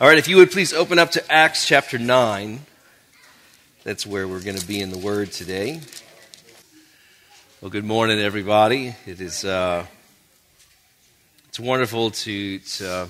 All 0.00 0.08
right, 0.08 0.18
if 0.18 0.26
you 0.26 0.38
would 0.38 0.50
please 0.50 0.72
open 0.72 0.98
up 0.98 1.12
to 1.12 1.32
Acts 1.32 1.68
chapter 1.68 2.00
9. 2.00 2.58
That's 3.84 4.04
where 4.04 4.26
we're 4.26 4.42
going 4.42 4.56
to 4.56 4.66
be 4.66 4.80
in 4.80 4.90
the 4.90 4.98
Word 4.98 5.30
today. 5.30 5.80
Well, 7.60 7.70
good 7.70 7.84
morning, 7.84 8.18
everybody. 8.18 8.96
It 9.06 9.20
is 9.20 9.44
uh, 9.44 9.86
it's 11.48 11.60
wonderful 11.60 12.10
to, 12.10 12.58
to 12.58 13.08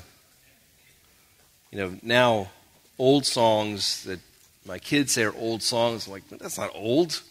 you 1.70 1.78
know 1.78 1.96
now 2.02 2.50
old 2.98 3.24
songs 3.24 4.04
that 4.04 4.20
my 4.66 4.78
kids 4.78 5.12
say 5.12 5.22
are 5.22 5.34
old 5.34 5.62
songs. 5.62 6.06
I'm 6.06 6.12
like 6.12 6.28
that's 6.28 6.58
not 6.58 6.70
old. 6.74 7.22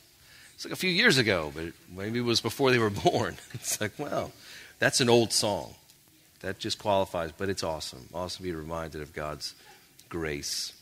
It's 0.56 0.66
like 0.66 0.74
a 0.74 0.78
few 0.78 0.90
years 0.90 1.20
ago, 1.20 1.52
but 1.54 1.66
maybe 1.96 2.18
it 2.18 2.24
was 2.24 2.42
before 2.42 2.72
they 2.72 2.80
were 2.80 2.90
born. 3.12 3.36
It's 3.54 3.80
like 3.80 4.00
wow, 4.00 4.32
that's 4.80 5.00
an 5.00 5.10
old 5.10 5.32
song. 5.32 5.76
That 6.44 6.60
just 6.60 6.78
qualifies, 6.78 7.32
but 7.32 7.48
it's 7.48 7.64
awesome. 7.64 8.10
Awesome 8.14 8.40
to 8.40 8.44
be 8.44 8.54
reminded 8.54 9.02
of 9.02 9.14
God's 9.14 9.56
grace. 10.10 10.74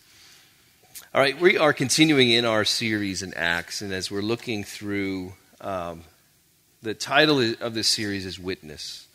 All 1.14 1.22
right, 1.22 1.40
we 1.40 1.56
are 1.56 1.72
continuing 1.72 2.32
in 2.32 2.46
our 2.46 2.66
series 2.66 3.22
in 3.22 3.36
Acts, 3.36 3.84
and 3.84 3.94
as 3.94 4.10
we're 4.10 4.24
looking 4.24 4.64
through, 4.64 5.34
um, 5.62 6.02
the 6.82 6.96
title 6.96 7.54
of 7.62 7.76
this 7.76 7.88
series 7.88 8.26
is 8.26 8.40
Witness. 8.40 9.08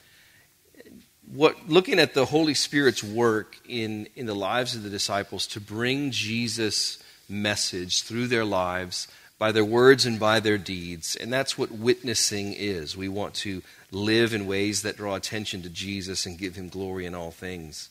What, 1.34 1.68
looking 1.68 1.98
at 1.98 2.14
the 2.14 2.26
Holy 2.26 2.54
Spirit's 2.54 3.02
work 3.02 3.58
in, 3.68 4.06
in 4.14 4.26
the 4.26 4.34
lives 4.34 4.76
of 4.76 4.84
the 4.84 4.90
disciples 4.90 5.48
to 5.48 5.60
bring 5.60 6.12
Jesus' 6.12 7.02
message 7.28 8.04
through 8.04 8.28
their 8.28 8.44
lives 8.44 9.08
by 9.36 9.50
their 9.50 9.64
words 9.64 10.06
and 10.06 10.20
by 10.20 10.38
their 10.38 10.58
deeds. 10.58 11.16
And 11.16 11.32
that's 11.32 11.58
what 11.58 11.72
witnessing 11.72 12.52
is. 12.52 12.96
We 12.96 13.08
want 13.08 13.34
to 13.34 13.62
live 13.90 14.34
in 14.34 14.46
ways 14.46 14.82
that 14.82 14.96
draw 14.96 15.14
attention 15.14 15.62
to 15.62 15.68
Jesus 15.68 16.26
and 16.26 16.38
give 16.38 16.56
him 16.56 16.68
glory 16.68 17.06
in 17.06 17.14
all 17.14 17.30
things. 17.30 17.88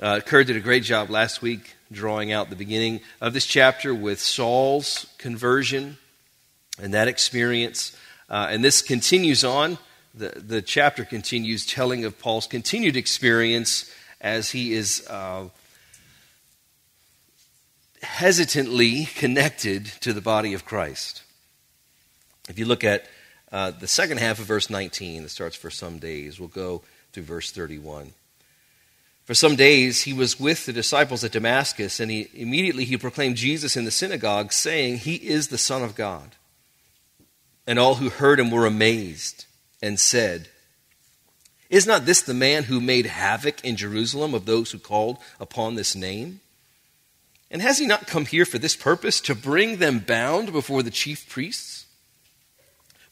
Uh, 0.00 0.20
Kurt 0.20 0.46
did 0.46 0.56
a 0.56 0.60
great 0.60 0.82
job 0.82 1.08
last 1.08 1.40
week 1.40 1.74
drawing 1.90 2.32
out 2.32 2.50
the 2.50 2.56
beginning 2.56 3.00
of 3.20 3.32
this 3.32 3.46
chapter 3.46 3.94
with 3.94 4.20
Saul's 4.20 5.06
conversion 5.18 5.96
and 6.80 6.92
that 6.92 7.08
experience. 7.08 7.96
Uh, 8.28 8.48
and 8.50 8.62
this 8.62 8.82
continues 8.82 9.44
on. 9.44 9.78
The, 10.14 10.30
the 10.36 10.62
chapter 10.62 11.04
continues 11.04 11.64
telling 11.64 12.04
of 12.04 12.18
Paul's 12.18 12.46
continued 12.46 12.96
experience 12.96 13.90
as 14.20 14.50
he 14.50 14.72
is 14.72 15.06
uh, 15.08 15.48
hesitantly 18.02 19.06
connected 19.14 19.86
to 20.00 20.12
the 20.12 20.20
body 20.20 20.54
of 20.54 20.64
Christ. 20.64 21.22
If 22.48 22.58
you 22.58 22.66
look 22.66 22.84
at 22.84 23.06
uh, 23.52 23.70
the 23.70 23.86
second 23.86 24.18
half 24.18 24.38
of 24.38 24.46
verse 24.46 24.70
19, 24.70 25.22
that 25.22 25.28
starts 25.28 25.56
for 25.56 25.70
some 25.70 25.98
days, 25.98 26.40
we'll 26.40 26.48
go 26.48 26.82
through 27.12 27.24
verse 27.24 27.50
31. 27.50 28.12
For 29.24 29.34
some 29.34 29.56
days 29.56 30.02
he 30.02 30.12
was 30.12 30.38
with 30.38 30.66
the 30.66 30.72
disciples 30.72 31.24
at 31.24 31.32
Damascus, 31.32 31.98
and 32.00 32.10
he, 32.10 32.28
immediately 32.32 32.84
he 32.84 32.96
proclaimed 32.96 33.36
Jesus 33.36 33.76
in 33.76 33.84
the 33.84 33.90
synagogue, 33.90 34.52
saying, 34.52 34.98
He 34.98 35.16
is 35.16 35.48
the 35.48 35.58
Son 35.58 35.82
of 35.82 35.96
God. 35.96 36.36
And 37.66 37.78
all 37.78 37.96
who 37.96 38.08
heard 38.08 38.38
him 38.38 38.50
were 38.50 38.66
amazed 38.66 39.46
and 39.82 39.98
said, 39.98 40.48
Is 41.68 41.86
not 41.86 42.06
this 42.06 42.22
the 42.22 42.34
man 42.34 42.64
who 42.64 42.80
made 42.80 43.06
havoc 43.06 43.64
in 43.64 43.76
Jerusalem 43.76 44.32
of 44.32 44.46
those 44.46 44.70
who 44.70 44.78
called 44.78 45.18
upon 45.40 45.74
this 45.74 45.96
name? 45.96 46.40
And 47.50 47.60
has 47.62 47.78
he 47.78 47.86
not 47.86 48.06
come 48.06 48.26
here 48.26 48.44
for 48.44 48.58
this 48.58 48.76
purpose, 48.76 49.20
to 49.22 49.34
bring 49.34 49.76
them 49.76 49.98
bound 49.98 50.52
before 50.52 50.82
the 50.82 50.90
chief 50.90 51.28
priests? 51.28 51.75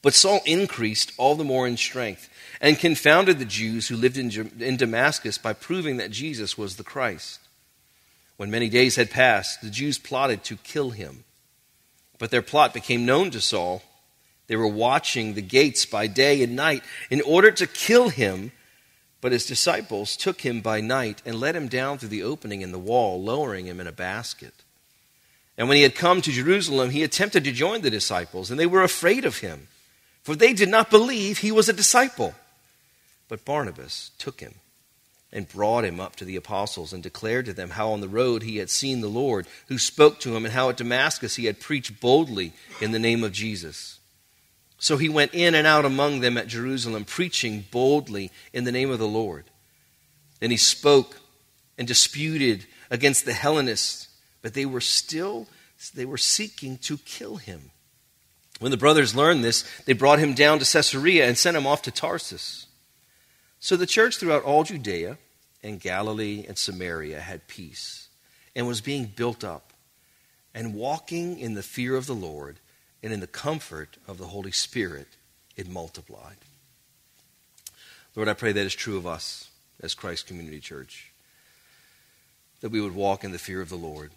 But 0.05 0.13
Saul 0.13 0.41
increased 0.45 1.13
all 1.17 1.35
the 1.35 1.45
more 1.45 1.67
in 1.67 1.79
strength 1.79 2.29
and 2.61 2.79
confounded 2.79 3.39
the 3.39 3.47
Jews 3.47 3.89
who 3.89 3.97
lived 3.97 4.19
in, 4.19 4.77
Damascus 4.77 5.39
by 5.39 5.55
proving 5.55 5.97
that 5.97 6.11
Jesus 6.11 6.59
was 6.59 6.77
the 6.77 6.85
Christ. 6.85 7.41
When 8.37 8.51
many 8.51 8.69
days 8.69 8.97
had 8.97 9.11
passed, 9.11 9.63
the 9.63 9.71
Jews 9.71 9.97
plotted 9.97 10.45
to 10.45 10.59
kill 10.59 10.91
him. 10.91 11.25
But 12.19 12.31
their 12.31 12.43
plot 12.43 12.75
became 12.75 13.07
known 13.07 13.31
to 13.31 13.41
Saul. 13.41 13.83
They 14.47 14.57
were 14.57 14.69
watching 14.69 15.33
the 15.33 15.41
gates 15.41 15.87
by 15.87 16.07
day 16.07 16.43
and 16.43 16.55
night 16.55 16.85
in 17.09 17.23
order 17.23 17.51
to 17.53 17.67
kill 17.67 18.11
him. 18.11 18.53
But 19.23 19.33
his 19.33 19.47
disciples 19.47 20.19
took 20.19 20.43
him 20.43 20.61
by 20.61 20.83
night 20.83 21.23
and 21.25 21.41
let 21.41 21.57
him 21.57 21.67
down 21.67 21.97
through 21.97 22.11
the 22.11 22.25
opening 22.25 22.61
in 22.61 22.73
the 22.73 22.79
wall, 22.79 23.23
lowering 23.23 23.65
him 23.65 23.81
in 23.81 23.87
a 23.87 23.93
basket. 23.93 24.53
And 25.57 25.67
when 25.67 25.77
he 25.77 25.83
had 25.83 25.95
come 25.95 26.21
to 26.21 26.31
Jerusalem, 26.31 26.91
he 26.91 27.03
attempted 27.03 27.45
to 27.45 27.53
join 27.53 27.81
the 27.81 27.89
disciples, 27.89 28.51
and 28.51 28.61
they 28.61 28.67
were 28.67 28.83
afraid 28.83 29.25
of 29.25 29.39
him, 29.39 29.69
for 30.25 30.35
they 30.35 30.53
did 30.53 30.69
not 30.69 30.91
believe 30.91 31.39
he 31.39 31.53
was 31.53 31.69
a 31.69 31.73
disciple. 31.73 32.35
But 33.29 33.45
Barnabas 33.45 34.11
took 34.19 34.41
him 34.41 34.55
and 35.33 35.49
brought 35.49 35.85
him 35.85 36.01
up 36.01 36.17
to 36.17 36.25
the 36.25 36.37
apostles 36.37 36.93
and 36.93 37.03
declared 37.03 37.47
to 37.47 37.53
them 37.53 37.71
how 37.71 37.93
on 37.93 38.01
the 38.01 38.09
road 38.09 38.43
he 38.43 38.57
had 38.57 38.71
seen 38.71 39.01
the 39.01 39.09
Lord, 39.09 39.47
who 39.69 39.79
spoke 39.79 40.21
to 40.21 40.35
him, 40.35 40.45
and 40.45 40.55
how 40.55 40.71
at 40.71 40.77
Damascus 40.77 41.37
he 41.37 41.45
had 41.45 41.61
preached 41.61 42.01
boldly 42.01 42.53
in 42.81 42.93
the 42.93 42.99
name 42.99 43.23
of 43.23 43.33
Jesus. 43.33 43.99
So 44.79 44.97
he 44.97 45.09
went 45.09 45.35
in 45.35 45.55
and 45.55 45.67
out 45.67 45.85
among 45.85 46.21
them 46.21 46.37
at 46.37 46.47
Jerusalem, 46.47 47.05
preaching 47.05 47.65
boldly 47.71 48.31
in 48.53 48.65
the 48.65 48.73
name 48.73 48.91
of 48.91 48.99
the 48.99 49.09
Lord. 49.09 49.45
And 50.41 50.53
he 50.53 50.59
spoke 50.59 51.21
and 51.77 51.89
disputed 51.89 52.67
against 52.91 53.25
the 53.25 53.33
Hellenists, 53.33 54.09
but 54.41 54.55
they 54.55 54.67
were 54.67 54.81
still 54.81 55.49
they 55.95 56.05
were 56.05 56.17
seeking 56.17 56.79
to 56.79 56.97
kill 56.99 57.37
him. 57.37 57.71
When 58.65 58.71
the 58.71 58.79
brothers 58.79 59.15
learned 59.15 59.45
this, 59.45 59.63
they 59.85 59.93
brought 59.93 60.21
him 60.21 60.33
down 60.33 60.59
to 60.59 60.65
Caesarea 60.65 61.29
and 61.29 61.37
sent 61.37 61.55
him 61.55 61.67
off 61.67 61.83
to 61.83 61.91
Tarsus. 61.91 62.67
So 63.61 63.77
the 63.77 63.85
church 63.85 64.17
throughout 64.17 64.43
all 64.43 64.65
Judea 64.65 65.19
and 65.63 65.79
Galilee 65.79 66.47
and 66.49 66.57
Samaria 66.57 67.21
had 67.21 67.47
peace 67.47 68.09
and 68.57 68.67
was 68.67 68.81
being 68.81 69.05
built 69.05 69.45
up 69.45 69.75
and 70.55 70.75
walking 70.75 71.39
in 71.39 71.53
the 71.53 71.63
fear 71.63 71.95
of 71.95 72.07
the 72.07 72.15
Lord 72.15 72.59
and 73.03 73.13
in 73.13 73.21
the 73.21 73.27
comfort 73.27 73.99
of 74.09 74.17
the 74.17 74.29
Holy 74.29 74.51
Spirit, 74.51 75.09
it 75.57 75.69
multiplied. 75.69 76.39
Lord, 78.17 78.31
I 78.31 78.33
pray 78.33 78.53
that 78.53 78.65
is 78.65 78.75
true 78.75 78.97
of 78.97 79.07
us 79.07 79.51
as 79.83 79.93
Christ 79.93 80.27
Community 80.27 80.61
Church. 80.61 81.13
That 82.63 82.71
we 82.71 82.81
would 82.81 82.95
walk 82.95 83.25
in 83.25 83.33
the 83.33 83.39
fear 83.39 83.61
of 83.61 83.69
the 83.69 83.77
Lord 83.77 84.13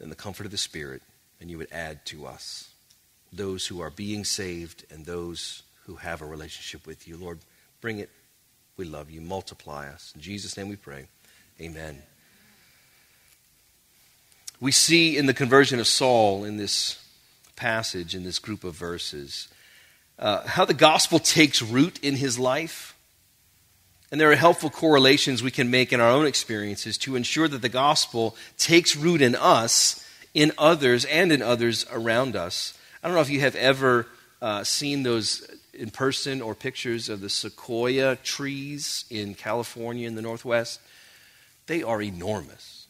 and 0.00 0.10
the 0.10 0.16
comfort 0.16 0.46
of 0.46 0.52
the 0.52 0.56
Spirit, 0.56 1.02
and 1.38 1.50
you 1.50 1.58
would 1.58 1.70
add 1.70 2.06
to 2.06 2.24
us 2.24 2.69
those 3.32 3.66
who 3.66 3.80
are 3.80 3.90
being 3.90 4.24
saved 4.24 4.84
and 4.90 5.04
those 5.04 5.62
who 5.86 5.96
have 5.96 6.22
a 6.22 6.26
relationship 6.26 6.86
with 6.86 7.06
you. 7.06 7.16
Lord, 7.16 7.38
bring 7.80 7.98
it. 7.98 8.10
We 8.76 8.84
love 8.84 9.10
you. 9.10 9.20
Multiply 9.20 9.88
us. 9.88 10.12
In 10.14 10.20
Jesus' 10.20 10.56
name 10.56 10.68
we 10.68 10.76
pray. 10.76 11.06
Amen. 11.60 12.02
We 14.60 14.72
see 14.72 15.16
in 15.16 15.26
the 15.26 15.34
conversion 15.34 15.80
of 15.80 15.86
Saul 15.86 16.44
in 16.44 16.56
this 16.56 17.00
passage 17.60 18.14
in 18.14 18.24
this 18.24 18.38
group 18.38 18.64
of 18.64 18.74
verses. 18.74 19.46
Uh, 20.18 20.46
how 20.46 20.64
the 20.64 20.74
gospel 20.74 21.18
takes 21.18 21.60
root 21.60 22.02
in 22.02 22.16
his 22.16 22.38
life. 22.38 22.96
And 24.10 24.20
there 24.20 24.32
are 24.32 24.36
helpful 24.36 24.70
correlations 24.70 25.42
we 25.42 25.50
can 25.50 25.70
make 25.70 25.92
in 25.92 26.00
our 26.00 26.10
own 26.10 26.26
experiences 26.26 26.98
to 26.98 27.14
ensure 27.14 27.46
that 27.46 27.62
the 27.62 27.68
gospel 27.68 28.34
takes 28.56 28.96
root 28.96 29.22
in 29.22 29.36
us, 29.36 30.04
in 30.34 30.52
others, 30.58 31.04
and 31.04 31.30
in 31.30 31.42
others 31.42 31.86
around 31.92 32.34
us. 32.34 32.76
I 33.02 33.08
don't 33.08 33.14
know 33.14 33.22
if 33.22 33.30
you 33.30 33.40
have 33.40 33.56
ever 33.56 34.06
uh, 34.42 34.62
seen 34.64 35.02
those 35.02 35.48
in 35.72 35.90
person 35.90 36.42
or 36.42 36.54
pictures 36.54 37.08
of 37.08 37.20
the 37.20 37.30
sequoia 37.30 38.16
trees 38.16 39.06
in 39.08 39.34
California 39.34 40.06
in 40.06 40.16
the 40.16 40.22
Northwest. 40.22 40.80
They 41.66 41.82
are 41.82 42.02
enormous. 42.02 42.86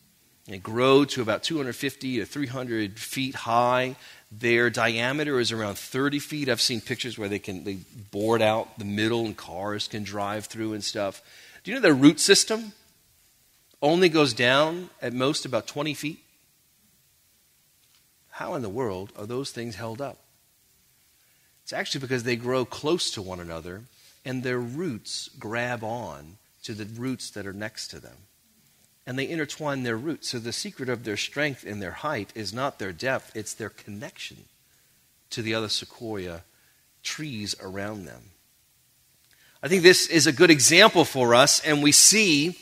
They 0.47 0.59
grow 0.59 1.05
to 1.05 1.23
about 1.23 1.45
250 1.45 2.19
to 2.19 2.27
300 2.27 2.99
feet 2.99 3.37
high. 3.37 3.95
Their 4.33 4.69
diameter 4.69 5.39
is 5.39 5.53
around 5.53 5.79
30 5.79 6.19
feet. 6.19 6.49
I've 6.49 6.61
seen 6.61 6.81
pictures 6.81 7.17
where 7.17 7.29
they 7.29 7.39
can 7.39 7.63
they 7.63 7.79
board 8.11 8.43
out 8.43 8.79
the 8.79 8.85
middle 8.85 9.27
and 9.27 9.37
cars 9.37 9.87
can 9.87 10.03
drive 10.03 10.47
through 10.47 10.73
and 10.73 10.83
stuff. 10.83 11.23
Do 11.63 11.71
you 11.71 11.77
know 11.77 11.83
their 11.83 11.95
root 11.95 12.19
system 12.19 12.73
only 13.81 14.09
goes 14.09 14.33
down 14.33 14.91
at 15.01 15.13
most 15.13 15.45
about 15.45 15.69
20 15.69 15.95
feet? 15.95 16.19
How 18.41 18.55
in 18.55 18.63
the 18.63 18.71
world 18.71 19.13
are 19.19 19.27
those 19.27 19.51
things 19.51 19.77
held 19.77 20.01
up? 20.01 20.17
It's 21.63 21.75
actually 21.75 22.01
because 22.01 22.23
they 22.23 22.37
grow 22.37 22.65
close 22.65 23.11
to 23.11 23.21
one 23.21 23.39
another 23.39 23.83
and 24.25 24.43
their 24.43 24.59
roots 24.59 25.29
grab 25.39 25.85
on 25.85 26.39
to 26.63 26.73
the 26.73 26.87
roots 26.87 27.29
that 27.33 27.47
are 27.47 27.53
next 27.53 27.89
to 27.89 28.01
them 28.01 28.17
and 29.07 29.19
they 29.19 29.29
intertwine 29.29 29.83
their 29.83 29.99
roots. 29.99 30.31
So 30.31 30.39
the 30.39 30.55
secret 30.55 30.89
of 30.89 31.05
their 31.05 31.19
strength 31.19 31.67
and 31.67 31.83
their 31.83 31.91
height 31.91 32.33
is 32.35 32.55
not 32.55 32.79
their 32.79 32.93
depth, 32.93 33.37
it's 33.37 33.53
their 33.53 33.69
connection 33.69 34.47
to 35.29 35.43
the 35.43 35.53
other 35.53 35.69
sequoia 35.69 36.45
trees 37.03 37.55
around 37.61 38.07
them. 38.07 38.23
I 39.63 39.69
think 39.69 39.83
this 39.83 40.07
is 40.07 40.27
a 40.27 40.33
good 40.33 40.51
example 40.51 41.05
for 41.05 41.35
us, 41.35 41.61
and 41.61 41.83
we 41.83 41.93
see 41.93 42.57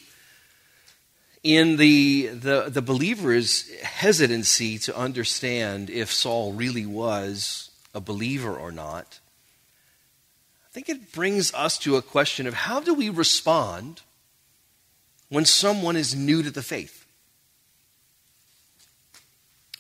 in 1.43 1.77
the, 1.77 2.27
the, 2.27 2.67
the 2.69 2.83
believer's 2.83 3.71
hesitancy 3.81 4.79
to 4.79 4.97
understand 4.97 5.91
if 5.91 6.13
Saul 6.13 6.53
really 6.53 6.87
was 6.87 7.71
a 7.95 8.01
believer 8.01 8.55
or 8.55 8.73
not. 8.73 9.21
I 10.67 10.71
think 10.73 10.89
it 10.89 11.13
brings 11.13 11.53
us 11.55 11.79
to 11.79 11.97
a 11.97 12.03
question 12.03 12.47
of 12.47 12.55
how 12.55 12.81
do 12.81 12.95
we 12.95 13.09
respond 13.09 14.03
when 15.29 15.45
someone 15.45 15.97
is 15.97 16.15
new 16.15 16.43
to 16.43 16.51
the 16.51 16.63
faith. 16.63 17.07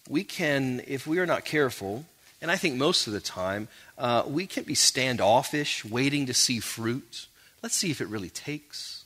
We 0.08 0.24
can, 0.24 0.82
if 0.86 1.06
we 1.06 1.18
are 1.18 1.26
not 1.26 1.44
careful, 1.44 2.06
and 2.40 2.50
I 2.50 2.56
think 2.56 2.76
most 2.76 3.06
of 3.06 3.12
the 3.12 3.20
time, 3.20 3.68
uh, 3.98 4.22
we 4.26 4.46
can 4.46 4.64
be 4.64 4.74
standoffish, 4.74 5.84
waiting 5.84 6.26
to 6.26 6.34
see 6.34 6.60
fruit. 6.60 7.26
Let's 7.62 7.74
see 7.74 7.90
if 7.90 8.00
it 8.00 8.08
really 8.08 8.30
takes. 8.30 9.04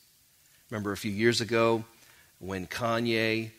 Remember 0.70 0.92
a 0.92 0.96
few 0.96 1.10
years 1.10 1.40
ago 1.40 1.84
when 2.42 2.66
Kanye 2.66 3.50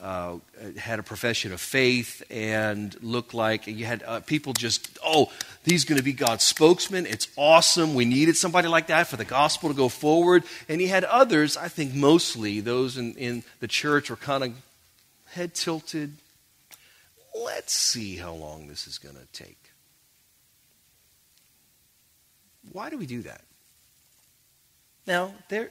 uh, 0.00 0.38
had 0.76 0.98
a 0.98 1.02
profession 1.02 1.52
of 1.52 1.60
faith 1.60 2.24
and 2.28 3.00
looked 3.02 3.34
like 3.34 3.68
you 3.68 3.84
had 3.84 4.02
uh, 4.02 4.18
people 4.20 4.52
just, 4.52 4.98
oh, 5.04 5.30
he's 5.64 5.84
going 5.84 5.98
to 5.98 6.02
be 6.02 6.12
God's 6.12 6.42
spokesman. 6.42 7.06
It's 7.06 7.28
awesome. 7.36 7.94
We 7.94 8.04
needed 8.04 8.36
somebody 8.36 8.66
like 8.66 8.88
that 8.88 9.06
for 9.06 9.16
the 9.16 9.24
gospel 9.24 9.68
to 9.68 9.76
go 9.76 9.88
forward. 9.88 10.42
And 10.68 10.80
he 10.80 10.88
had 10.88 11.04
others, 11.04 11.56
I 11.56 11.68
think 11.68 11.94
mostly 11.94 12.58
those 12.58 12.98
in, 12.98 13.14
in 13.14 13.44
the 13.60 13.68
church 13.68 14.10
were 14.10 14.16
kind 14.16 14.42
of 14.42 14.52
head 15.30 15.54
tilted. 15.54 16.14
Let's 17.44 17.72
see 17.72 18.16
how 18.16 18.32
long 18.32 18.66
this 18.66 18.88
is 18.88 18.98
going 18.98 19.14
to 19.14 19.26
take. 19.32 19.70
Why 22.72 22.90
do 22.90 22.98
we 22.98 23.06
do 23.06 23.22
that? 23.22 23.42
Now, 25.06 25.32
there, 25.48 25.70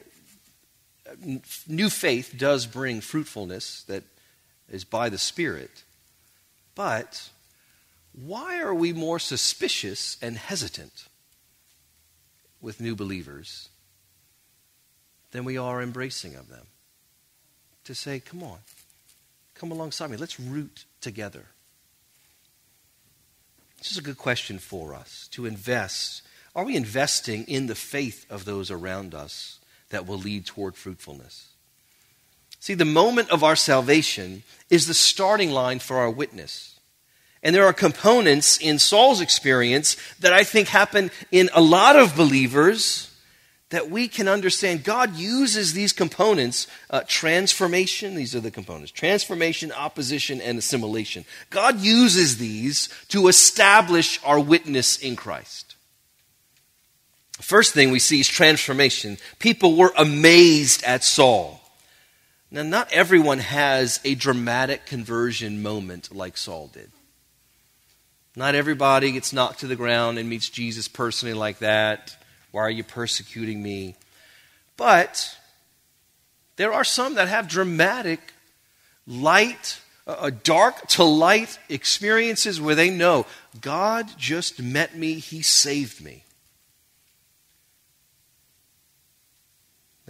new 1.68 1.90
faith 1.90 2.34
does 2.36 2.66
bring 2.66 3.00
fruitfulness 3.00 3.82
that 3.84 4.04
is 4.70 4.84
by 4.84 5.08
the 5.08 5.18
Spirit. 5.18 5.84
But 6.74 7.30
why 8.12 8.60
are 8.60 8.74
we 8.74 8.92
more 8.92 9.18
suspicious 9.18 10.16
and 10.22 10.36
hesitant 10.36 11.06
with 12.60 12.80
new 12.80 12.94
believers 12.94 13.68
than 15.30 15.44
we 15.44 15.56
are 15.56 15.82
embracing 15.82 16.34
of 16.34 16.48
them? 16.48 16.66
To 17.84 17.94
say, 17.94 18.20
come 18.20 18.42
on, 18.42 18.58
come 19.54 19.72
alongside 19.72 20.10
me, 20.10 20.16
let's 20.16 20.38
root 20.38 20.84
together. 21.00 21.46
This 23.78 23.90
is 23.90 23.98
a 23.98 24.02
good 24.02 24.18
question 24.18 24.58
for 24.58 24.94
us 24.94 25.28
to 25.32 25.44
invest. 25.44 26.22
Are 26.54 26.64
we 26.64 26.76
investing 26.76 27.44
in 27.44 27.66
the 27.66 27.74
faith 27.74 28.24
of 28.30 28.44
those 28.44 28.70
around 28.70 29.14
us 29.14 29.58
that 29.92 30.06
will 30.06 30.18
lead 30.18 30.44
toward 30.44 30.74
fruitfulness? 30.74 31.52
See, 32.58 32.74
the 32.74 32.84
moment 32.84 33.30
of 33.30 33.42
our 33.42 33.56
salvation 33.56 34.42
is 34.68 34.86
the 34.86 34.94
starting 34.94 35.50
line 35.50 35.78
for 35.78 35.96
our 35.96 36.10
witness. 36.10 36.78
And 37.42 37.54
there 37.54 37.66
are 37.66 37.72
components 37.72 38.58
in 38.58 38.78
Saul's 38.78 39.20
experience 39.20 39.96
that 40.20 40.32
I 40.32 40.44
think 40.44 40.68
happen 40.68 41.10
in 41.32 41.50
a 41.54 41.60
lot 41.60 41.96
of 41.96 42.14
believers 42.14 43.10
that 43.70 43.90
we 43.90 44.06
can 44.06 44.28
understand. 44.28 44.84
God 44.84 45.16
uses 45.16 45.72
these 45.72 45.92
components, 45.92 46.68
uh, 46.90 47.00
transformation, 47.08 48.14
these 48.14 48.36
are 48.36 48.40
the 48.40 48.50
components 48.50 48.92
transformation, 48.92 49.72
opposition, 49.72 50.40
and 50.40 50.58
assimilation. 50.58 51.24
God 51.50 51.80
uses 51.80 52.38
these 52.38 52.88
to 53.08 53.28
establish 53.28 54.20
our 54.24 54.38
witness 54.38 54.98
in 54.98 55.16
Christ. 55.16 55.71
First 57.40 57.74
thing 57.74 57.90
we 57.90 57.98
see 57.98 58.20
is 58.20 58.28
transformation. 58.28 59.18
People 59.38 59.76
were 59.76 59.92
amazed 59.96 60.84
at 60.84 61.02
Saul. 61.02 61.60
Now, 62.50 62.62
not 62.62 62.92
everyone 62.92 63.38
has 63.38 63.98
a 64.04 64.14
dramatic 64.14 64.84
conversion 64.84 65.62
moment 65.62 66.14
like 66.14 66.36
Saul 66.36 66.68
did. 66.68 66.90
Not 68.36 68.54
everybody 68.54 69.12
gets 69.12 69.32
knocked 69.32 69.60
to 69.60 69.66
the 69.66 69.76
ground 69.76 70.18
and 70.18 70.28
meets 70.28 70.48
Jesus 70.48 70.88
personally 70.88 71.34
like 71.34 71.58
that. 71.58 72.16
Why 72.50 72.62
are 72.62 72.70
you 72.70 72.84
persecuting 72.84 73.62
me? 73.62 73.94
But 74.76 75.36
there 76.56 76.72
are 76.72 76.84
some 76.84 77.14
that 77.14 77.28
have 77.28 77.48
dramatic, 77.48 78.20
light, 79.06 79.80
uh, 80.06 80.30
dark 80.42 80.86
to 80.88 81.04
light 81.04 81.58
experiences 81.68 82.60
where 82.60 82.74
they 82.74 82.90
know 82.90 83.26
God 83.60 84.08
just 84.18 84.60
met 84.60 84.96
me, 84.96 85.14
He 85.14 85.42
saved 85.42 86.02
me. 86.02 86.24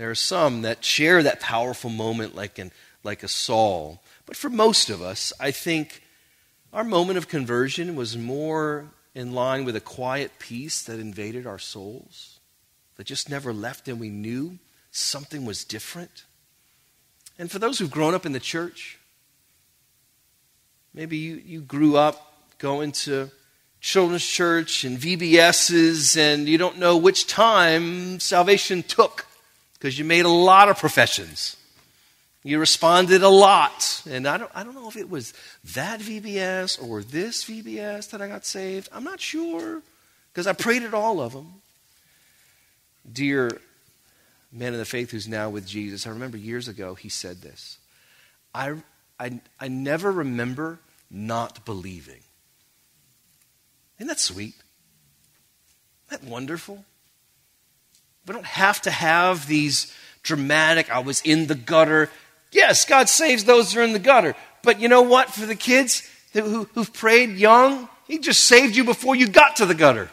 There 0.03 0.11
are 0.11 0.17
some 0.17 0.63
that 0.63 0.85
share 0.85 1.23
that 1.23 1.39
powerful 1.39 1.89
moment 1.89 2.35
like, 2.35 2.59
in, 2.59 2.73
like 3.05 3.23
a 3.23 3.29
Saul. 3.29 4.03
But 4.27 4.37
for 4.37 4.51
most 4.51 4.91
of 4.91 5.01
us, 5.01 5.33
I 5.39 5.53
think 5.53 6.03
our 6.73 6.83
moment 6.83 7.19
of 7.19 7.29
conversion 7.29 7.95
was 7.95 8.19
more 8.19 8.87
in 9.15 9.31
line 9.31 9.65
with 9.65 9.77
a 9.77 9.81
quiet 9.81 10.33
peace 10.41 10.83
that 10.83 10.99
invaded 10.99 11.47
our 11.47 11.61
souls, 11.61 12.41
that 12.97 13.05
just 13.05 13.31
never 13.31 13.53
left, 13.53 13.87
and 13.87 14.01
we 14.01 14.09
knew 14.09 14.59
something 14.91 15.45
was 15.45 15.63
different. 15.63 16.25
And 17.39 17.49
for 17.49 17.61
those 17.61 17.79
who've 17.79 17.89
grown 17.89 18.13
up 18.13 18.27
in 18.27 18.33
the 18.33 18.41
church, 18.41 18.99
maybe 20.93 21.17
you, 21.17 21.37
you 21.37 21.61
grew 21.61 21.97
up 21.97 22.59
going 22.59 22.91
to 22.91 23.31
children's 23.81 24.27
church 24.27 24.83
and 24.83 24.99
VBSs, 24.99 26.17
and 26.17 26.49
you 26.49 26.59
don't 26.59 26.81
know 26.81 26.97
which 26.97 27.29
time 27.29 28.19
salvation 28.19 28.83
took 28.83 29.27
because 29.83 29.99
you 29.99 30.05
made 30.05 30.25
a 30.25 30.29
lot 30.29 30.69
of 30.69 30.79
professions. 30.79 31.57
You 32.45 32.61
responded 32.61 33.25
a 33.25 33.29
lot. 33.29 34.05
And 34.09 34.29
I 34.29 34.37
don't, 34.37 34.51
I 34.55 34.63
don't 34.63 34.77
know 34.77 34.89
if 34.89 34.97
it 34.97 35.11
was 35.11 35.35
that 35.75 35.99
VBS 35.99 36.81
or 36.81 37.03
this 37.03 37.45
VBS 37.45 38.11
that 38.11 38.23
I 38.23 38.29
got 38.29 38.47
saved. 38.47 38.89
I'm 38.93 39.03
not 39.03 39.21
sure 39.21 39.83
because 40.33 40.47
I 40.47 40.53
prayed 40.53 40.85
at 40.85 40.95
all 40.95 41.21
of 41.21 41.33
them. 41.33 41.55
Dear 43.13 43.61
man 44.53 44.73
of 44.73 44.79
the 44.79 44.85
faith 44.85 45.11
who's 45.11 45.27
now 45.27 45.51
with 45.51 45.67
Jesus, 45.67 46.07
I 46.07 46.11
remember 46.11 46.37
years 46.37 46.69
ago 46.69 46.95
he 46.95 47.09
said 47.09 47.43
this 47.43 47.79
I, 48.55 48.77
I, 49.19 49.41
I 49.59 49.67
never 49.67 50.13
remember 50.13 50.79
not 51.11 51.65
believing. 51.65 52.21
Isn't 53.99 54.07
that 54.07 54.21
sweet? 54.21 54.55
Isn't 56.07 56.23
that 56.23 56.31
wonderful? 56.31 56.85
We 58.27 58.35
don't 58.35 58.47
have 58.47 58.81
to 58.83 58.91
have 58.91 59.47
these 59.47 59.93
dramatic, 60.23 60.91
I 60.91 61.01
was 61.01 61.21
in 61.23 61.47
the 61.47 61.55
gutter. 61.55 62.11
Yes, 62.53 62.85
God 62.85 63.09
saves 63.09 63.45
those 63.45 63.73
who 63.73 63.81
are 63.81 63.85
in 63.85 63.93
the 63.93 63.99
gutter. 63.99 64.35
But 64.63 64.81
you 64.81 64.89
know 64.89 65.03
what? 65.03 65.31
For 65.31 65.47
the 65.47 65.57
kids 65.57 66.09
who, 66.33 66.69
who've 66.75 66.93
prayed 66.93 67.31
young, 67.31 67.89
He 68.07 68.19
just 68.19 68.45
saved 68.45 68.77
you 68.77 68.85
before 68.85 69.17
you 69.17 69.29
got 69.29 69.57
to 69.57 69.67
the 69.67 69.75
gutter. 69.75 70.11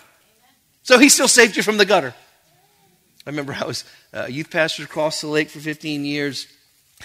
So 0.84 0.98
He 0.98 1.10
still 1.10 1.28
saved 1.28 1.56
you 1.56 1.64
from 1.64 1.78
the 1.78 1.86
gutter. 1.86 2.16
I 3.26 3.30
remember 3.30 3.54
I 3.54 3.66
was 3.66 3.84
a 4.12 4.32
youth 4.32 4.50
pastor 4.50 4.84
across 4.84 5.22
the 5.22 5.28
lake 5.28 5.50
for 5.50 5.60
15 5.60 6.06
years. 6.06 6.48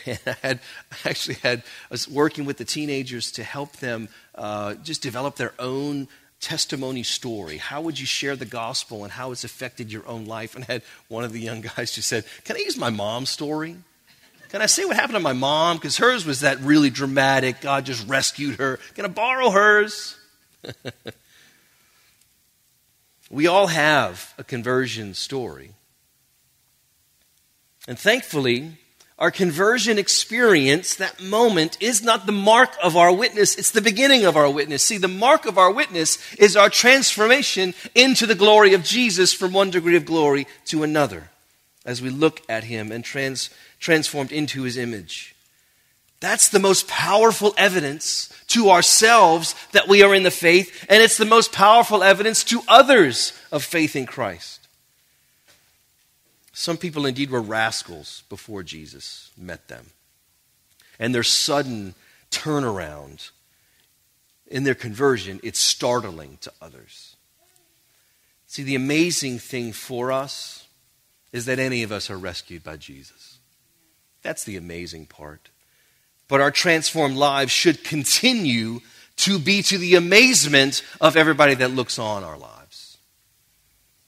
And 0.07 0.19
I 0.27 0.37
had 0.43 0.61
I 0.91 1.11
actually 1.11 1.37
had 1.37 1.61
I 1.61 1.89
was 1.91 2.09
working 2.09 2.47
with 2.47 2.57
the 2.57 2.65
teenagers 2.65 3.31
to 3.33 3.45
help 3.45 3.77
them 3.77 4.09
uh, 4.35 4.75
just 4.75 5.03
develop 5.03 5.37
their 5.37 5.55
own 5.61 6.09
testimony 6.45 7.03
story. 7.03 7.57
How 7.57 7.81
would 7.81 7.99
you 7.99 8.05
share 8.05 8.37
the 8.37 8.45
gospel 8.45 9.03
and 9.03 9.11
how 9.11 9.33
it's 9.33 9.45
affected 9.45 9.91
your 9.91 10.07
own 10.07 10.27
life? 10.27 10.55
And 10.55 10.65
I 10.69 10.75
had 10.75 10.83
one 11.09 11.25
of 11.25 11.33
the 11.33 11.41
young 11.41 11.63
guys 11.63 11.93
just 11.93 12.07
said, 12.07 12.25
Can 12.45 12.57
I 12.57 12.61
use 12.61 12.77
my 12.77 12.91
mom's 12.91 13.31
story? 13.31 13.77
Can 14.51 14.61
I 14.61 14.67
say 14.67 14.85
what 14.85 14.95
happened 14.95 15.15
to 15.15 15.21
my 15.21 15.33
mom? 15.33 15.79
Because 15.79 15.97
hers 15.97 16.27
was 16.27 16.41
that 16.41 16.61
really 16.61 16.91
dramatic, 16.91 17.63
God 17.63 17.87
just 17.87 18.07
rescued 18.07 18.57
her. 18.57 18.79
Can 18.95 19.07
I 19.07 19.09
borrow 19.09 19.51
hers? 19.51 20.17
we 23.31 23.47
all 23.47 23.69
have 23.69 24.35
a 24.37 24.45
conversion 24.45 25.15
story. 25.15 25.73
And 27.89 27.99
thankfully, 27.99 28.79
our 29.19 29.31
conversion 29.31 29.97
experience, 29.97 30.97
that 30.97 31.23
moment, 31.23 31.77
is 31.81 32.03
not 32.03 32.27
the 32.27 32.33
mark 32.33 32.75
of 32.83 32.97
our 32.97 33.13
witness, 33.13 33.57
it's 33.57 33.71
the 33.71 33.81
beginning 33.81 34.25
of 34.25 34.37
our 34.37 34.51
witness. 34.51 34.83
See, 34.83 34.99
the 34.99 35.09
mark 35.09 35.47
of 35.47 35.57
our 35.57 35.71
witness 35.71 36.19
is 36.35 36.57
our 36.57 36.69
transformation 36.69 37.75
into 37.95 38.27
the 38.27 38.35
glory 38.35 38.75
of 38.75 38.83
Jesus 38.83 39.33
from 39.33 39.53
one 39.53 39.71
degree 39.71 39.97
of 39.97 40.05
glory 40.05 40.47
to 40.67 40.83
another 40.83 41.31
as 41.85 42.03
we 42.03 42.11
look 42.11 42.43
at 42.49 42.65
him 42.65 42.91
and 42.91 43.05
trans, 43.05 43.51
transformed 43.79 44.33
into 44.33 44.63
his 44.63 44.77
image. 44.77 45.35
That's 46.21 46.49
the 46.49 46.59
most 46.59 46.89
powerful 46.89 47.55
evidence 47.59 48.33
to 48.49 48.71
ourselves 48.71 49.55
that 49.73 49.89
we 49.89 50.03
are 50.03 50.15
in 50.15 50.23
the 50.23 50.31
faith, 50.31 50.87
and 50.89 51.03
it's 51.03 51.19
the 51.19 51.25
most 51.25 51.53
powerful 51.53 52.03
evidence 52.03 52.43
to 52.45 52.63
others 52.67 53.33
of 53.53 53.63
faith 53.63 53.95
in 53.95 54.07
Christ. 54.07 54.64
Some 56.55 56.77
people 56.77 57.05
indeed 57.05 57.31
were 57.31 57.43
rascals 57.43 58.23
before 58.29 58.63
Jesus 58.63 59.33
met 59.37 59.67
them. 59.67 59.91
And 61.01 61.13
their 61.13 61.25
sudden 61.25 61.97
turnaround 62.31 63.31
in 64.47 64.63
their 64.63 64.77
conversion, 64.77 65.41
it's 65.43 65.59
startling 65.59 66.39
to 66.43 66.53
others. 66.63 67.17
See, 68.47 68.63
the 68.63 68.77
amazing 68.77 69.41
thing 69.41 69.73
for 69.73 70.13
us 70.13 70.69
is 71.33 71.47
that 71.47 71.59
any 71.59 71.83
of 71.83 71.91
us 71.91 72.09
are 72.09 72.17
rescued 72.17 72.63
by 72.63 72.77
Jesus. 72.77 73.39
That's 74.23 74.45
the 74.45 74.57
amazing 74.57 75.07
part. 75.07 75.51
But 76.29 76.41
our 76.41 76.53
transformed 76.53 77.17
lives 77.17 77.51
should 77.51 77.83
continue 77.83 78.81
to 79.17 79.41
be 79.41 79.63
to 79.63 79.77
the 79.77 79.97
amazement 79.97 80.83
of 81.01 81.17
everybody 81.17 81.55
that 81.55 81.73
looks 81.73 81.99
on 81.99 82.23
our 82.23 82.39
lives. 82.39 82.64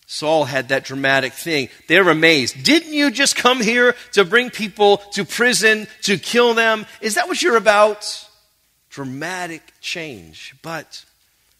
Saul 0.07 0.45
had 0.45 0.69
that 0.69 0.85
dramatic 0.85 1.33
thing. 1.33 1.69
They're 1.89 2.09
amazed. 2.09 2.63
Didn't 2.63 2.93
you 2.93 3.11
just 3.11 3.35
come 3.35 3.61
here 3.61 3.97
to 4.13 4.25
bring 4.25 4.51
people 4.51 4.99
to 5.13 5.25
prison, 5.25 5.89
to 6.03 6.17
kill 6.17 6.55
them? 6.55 6.87
Is 7.01 7.17
that 7.17 7.27
what 7.27 7.43
you're 7.43 7.57
about? 7.57 8.29
Dramatic 8.89 9.75
change. 9.81 10.55
But 10.63 11.05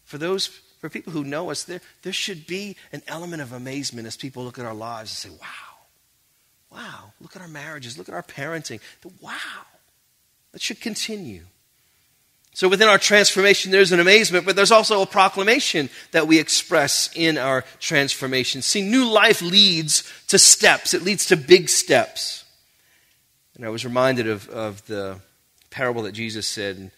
for 0.05 0.17
those, 0.17 0.47
for 0.79 0.89
people 0.89 1.11
who 1.11 1.25
know 1.25 1.51
us, 1.51 1.65
there, 1.65 1.81
there 2.03 2.13
should 2.13 2.47
be 2.47 2.77
an 2.93 3.01
element 3.07 3.41
of 3.41 3.51
amazement 3.51 4.07
as 4.07 4.15
people 4.15 4.43
look 4.43 4.57
at 4.57 4.65
our 4.65 4.73
lives 4.73 5.11
and 5.11 5.33
say, 5.33 5.37
wow, 5.41 5.77
wow, 6.71 7.11
look 7.19 7.35
at 7.35 7.41
our 7.41 7.49
marriages, 7.49 7.97
look 7.97 8.07
at 8.07 8.15
our 8.15 8.23
parenting. 8.23 8.79
Wow, 9.19 9.35
that 10.53 10.61
should 10.61 10.79
continue. 10.79 11.43
So 12.57 12.67
within 12.67 12.87
our 12.87 12.97
transformation, 12.97 13.69
there's 13.69 13.91
an 13.91 13.99
amazement, 13.99 14.43
but 14.43 14.55
there's 14.55 14.71
also 14.71 15.03
a 15.03 15.05
proclamation 15.05 15.91
that 16.09 16.25
we 16.25 16.39
express 16.39 17.07
in 17.13 17.37
our 17.37 17.63
transformation. 17.79 18.63
See, 18.63 18.81
new 18.81 19.07
life 19.07 19.43
leads 19.43 20.11
to 20.29 20.39
steps, 20.39 20.95
it 20.95 21.03
leads 21.03 21.27
to 21.27 21.37
big 21.37 21.69
steps. 21.69 22.45
And 23.55 23.63
I 23.63 23.69
was 23.69 23.85
reminded 23.85 24.27
of, 24.27 24.49
of 24.49 24.83
the 24.87 25.19
parable 25.69 26.01
that 26.01 26.13
Jesus 26.13 26.47
said, 26.47 26.89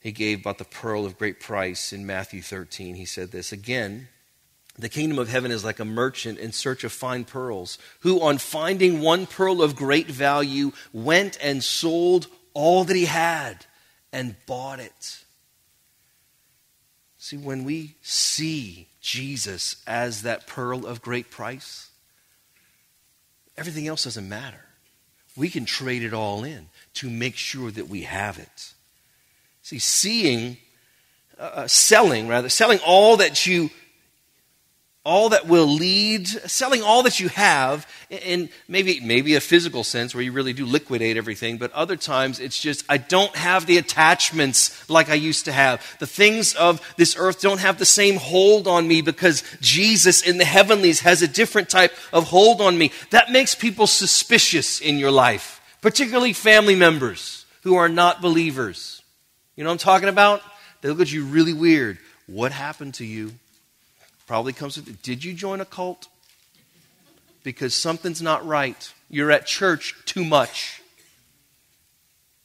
he 0.00 0.12
gave 0.12 0.42
about 0.42 0.58
the 0.58 0.64
pearl 0.64 1.04
of 1.04 1.18
great 1.18 1.40
price 1.40 1.92
in 1.92 2.06
Matthew 2.06 2.40
13. 2.40 2.94
He 2.94 3.04
said 3.04 3.32
this 3.32 3.50
again. 3.50 4.06
The 4.78 4.88
kingdom 4.88 5.18
of 5.18 5.28
heaven 5.28 5.50
is 5.50 5.64
like 5.64 5.80
a 5.80 5.84
merchant 5.84 6.38
in 6.38 6.52
search 6.52 6.84
of 6.84 6.92
fine 6.92 7.24
pearls, 7.24 7.78
who, 8.02 8.20
on 8.20 8.38
finding 8.38 9.00
one 9.00 9.26
pearl 9.26 9.60
of 9.60 9.74
great 9.74 10.06
value, 10.06 10.70
went 10.92 11.36
and 11.42 11.64
sold 11.64 12.28
all 12.52 12.84
that 12.84 12.94
he 12.94 13.06
had 13.06 13.66
and 14.14 14.36
bought 14.46 14.78
it. 14.78 15.24
See, 17.18 17.36
when 17.36 17.64
we 17.64 17.96
see 18.00 18.86
Jesus 19.00 19.82
as 19.88 20.22
that 20.22 20.46
pearl 20.46 20.86
of 20.86 21.02
great 21.02 21.30
price, 21.30 21.90
everything 23.56 23.88
else 23.88 24.04
doesn't 24.04 24.28
matter. 24.28 24.60
We 25.36 25.50
can 25.50 25.64
trade 25.64 26.04
it 26.04 26.14
all 26.14 26.44
in 26.44 26.68
to 26.94 27.10
make 27.10 27.36
sure 27.36 27.72
that 27.72 27.88
we 27.88 28.02
have 28.02 28.38
it. 28.38 28.72
See, 29.62 29.80
seeing, 29.80 30.58
uh, 31.36 31.42
uh 31.42 31.66
selling, 31.66 32.28
rather, 32.28 32.48
selling 32.48 32.78
all 32.86 33.16
that 33.16 33.46
you 33.46 33.70
all 35.04 35.28
that 35.28 35.46
will 35.46 35.66
lead, 35.66 36.26
selling 36.26 36.82
all 36.82 37.02
that 37.02 37.20
you 37.20 37.28
have 37.28 37.86
in 38.08 38.48
maybe, 38.68 39.00
maybe 39.00 39.34
a 39.34 39.40
physical 39.40 39.84
sense 39.84 40.14
where 40.14 40.24
you 40.24 40.32
really 40.32 40.54
do 40.54 40.64
liquidate 40.64 41.18
everything, 41.18 41.58
but 41.58 41.70
other 41.72 41.96
times 41.96 42.40
it's 42.40 42.58
just, 42.58 42.84
I 42.88 42.96
don't 42.96 43.34
have 43.36 43.66
the 43.66 43.76
attachments 43.76 44.88
like 44.88 45.10
I 45.10 45.14
used 45.14 45.44
to 45.44 45.52
have. 45.52 45.84
The 46.00 46.06
things 46.06 46.54
of 46.54 46.80
this 46.96 47.16
earth 47.18 47.42
don't 47.42 47.60
have 47.60 47.78
the 47.78 47.84
same 47.84 48.16
hold 48.16 48.66
on 48.66 48.88
me 48.88 49.02
because 49.02 49.42
Jesus 49.60 50.22
in 50.22 50.38
the 50.38 50.44
heavenlies 50.46 51.00
has 51.00 51.20
a 51.20 51.28
different 51.28 51.68
type 51.68 51.92
of 52.10 52.24
hold 52.24 52.62
on 52.62 52.78
me. 52.78 52.90
That 53.10 53.30
makes 53.30 53.54
people 53.54 53.86
suspicious 53.86 54.80
in 54.80 54.98
your 54.98 55.10
life, 55.10 55.60
particularly 55.82 56.32
family 56.32 56.76
members 56.76 57.44
who 57.62 57.76
are 57.76 57.90
not 57.90 58.22
believers. 58.22 59.02
You 59.54 59.64
know 59.64 59.70
what 59.70 59.74
I'm 59.74 59.78
talking 59.78 60.08
about? 60.08 60.40
They 60.80 60.88
look 60.88 61.00
at 61.00 61.12
you 61.12 61.24
really 61.24 61.52
weird. 61.52 61.98
What 62.26 62.52
happened 62.52 62.94
to 62.94 63.04
you? 63.04 63.32
Probably 64.26 64.52
comes 64.52 64.76
with, 64.76 65.02
did 65.02 65.24
you 65.24 65.34
join 65.34 65.60
a 65.60 65.64
cult? 65.64 66.08
Because 67.42 67.74
something's 67.74 68.22
not 68.22 68.46
right. 68.46 68.92
You're 69.10 69.30
at 69.30 69.46
church 69.46 69.94
too 70.06 70.24
much. 70.24 70.80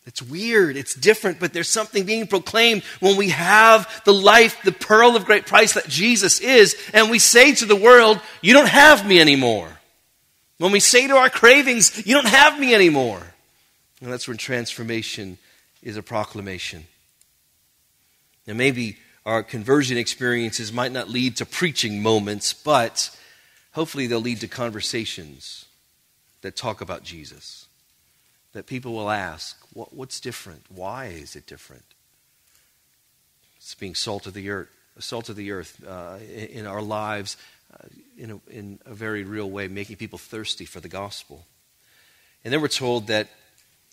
It's 0.06 0.22
weird, 0.24 0.76
it's 0.76 0.96
different, 0.96 1.40
but 1.40 1.54
there's 1.54 1.68
something 1.70 2.04
being 2.04 2.26
proclaimed 2.26 2.84
when 3.00 3.16
we 3.16 3.30
have 3.30 4.02
the 4.06 4.14
life, 4.14 4.58
the 4.64 4.72
pearl 4.72 5.16
of 5.16 5.26
great 5.26 5.46
price 5.46 5.74
that 5.74 5.88
Jesus 5.88 6.40
is, 6.40 6.76
and 6.94 7.12
we 7.12 7.20
say 7.20 7.54
to 7.54 7.66
the 7.66 7.76
world, 7.76 8.20
You 8.42 8.54
don't 8.54 8.68
have 8.68 9.06
me 9.06 9.22
anymore. 9.22 9.70
When 10.58 10.72
we 10.72 10.80
say 10.80 11.06
to 11.08 11.16
our 11.16 11.30
cravings, 11.30 12.08
You 12.08 12.16
don't 12.16 12.28
have 12.28 12.60
me 12.60 12.74
anymore. 12.74 13.22
And 14.02 14.12
that's 14.12 14.28
when 14.28 14.38
transformation 14.38 15.38
is 15.84 15.96
a 15.96 16.02
proclamation. 16.02 16.88
Now, 18.48 18.56
maybe 18.56 18.98
our 19.26 19.44
conversion 19.44 19.98
experiences 19.98 20.72
might 20.72 20.92
not 20.92 21.10
lead 21.10 21.38
to 21.38 21.46
preaching 21.46 22.02
moments, 22.02 22.54
but 22.54 23.16
hopefully 23.74 24.08
they'll 24.08 24.20
lead 24.20 24.40
to 24.42 24.48
conversations 24.48 25.66
that 26.42 26.56
talk 26.56 26.82
about 26.82 27.04
Jesus. 27.04 27.68
That 28.54 28.66
people 28.66 28.94
will 28.94 29.10
ask, 29.10 29.58
what, 29.74 29.94
what's 29.94 30.20
different? 30.20 30.64
Why 30.70 31.08
is 31.08 31.36
it 31.36 31.46
different? 31.46 31.84
It's 33.58 33.76
being 33.76 33.96
salt 33.96 34.26
of 34.26 34.34
the 34.34 34.50
earth, 34.50 34.70
salt 35.00 35.30
of 35.30 35.36
the 35.36 35.52
earth 35.52 35.84
uh, 35.88 36.18
in, 36.34 36.46
in, 36.46 36.66
our 36.66 36.82
lives 36.82 37.38
uh, 37.74 37.88
in, 38.18 38.32
a, 38.32 38.40
in 38.50 38.80
a 38.86 38.94
very 38.94 39.24
real 39.24 39.50
way, 39.50 39.68
making 39.68 39.98
people 39.98 40.18
thirsty 40.18 40.66
for 40.66 40.80
the 40.80 40.88
gospel. 40.88 41.46
And 42.44 42.54
then 42.54 42.62
we're 42.62 42.70
told 42.70 43.08
that 43.08 43.28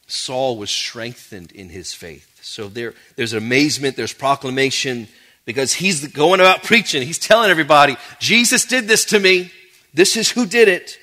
Saul 0.06 0.56
was 0.56 0.70
strengthened 0.70 1.52
in 1.52 1.68
his 1.68 1.92
faith. 1.92 2.38
So 2.42 2.68
there, 2.68 2.94
there's 3.16 3.32
amazement, 3.32 3.96
there's 3.96 4.12
proclamation, 4.12 5.08
because 5.44 5.75
he's 5.75 6.06
going 6.08 6.40
about 6.40 6.62
preaching. 6.62 7.02
He's 7.02 7.18
telling 7.18 7.50
everybody, 7.50 7.96
Jesus 8.18 8.64
did 8.64 8.88
this 8.88 9.04
to 9.06 9.20
me. 9.20 9.52
This 9.94 10.16
is 10.16 10.30
who 10.30 10.46
did 10.46 10.68
it. 10.68 10.98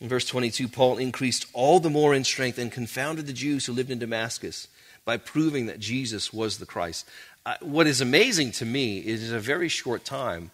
In 0.00 0.08
verse 0.08 0.26
22, 0.26 0.68
Paul 0.68 0.98
increased 0.98 1.46
all 1.52 1.80
the 1.80 1.90
more 1.90 2.14
in 2.14 2.24
strength 2.24 2.58
and 2.58 2.70
confounded 2.70 3.26
the 3.26 3.32
Jews 3.32 3.64
who 3.64 3.72
lived 3.72 3.90
in 3.90 3.98
Damascus 3.98 4.68
by 5.04 5.16
proving 5.16 5.66
that 5.66 5.80
Jesus 5.80 6.32
was 6.32 6.58
the 6.58 6.66
Christ. 6.66 7.08
Uh, 7.46 7.56
what 7.60 7.86
is 7.86 8.00
amazing 8.00 8.52
to 8.52 8.64
me 8.64 8.98
is 8.98 9.30
a 9.30 9.38
very 9.38 9.68
short 9.68 10.04
time, 10.04 10.50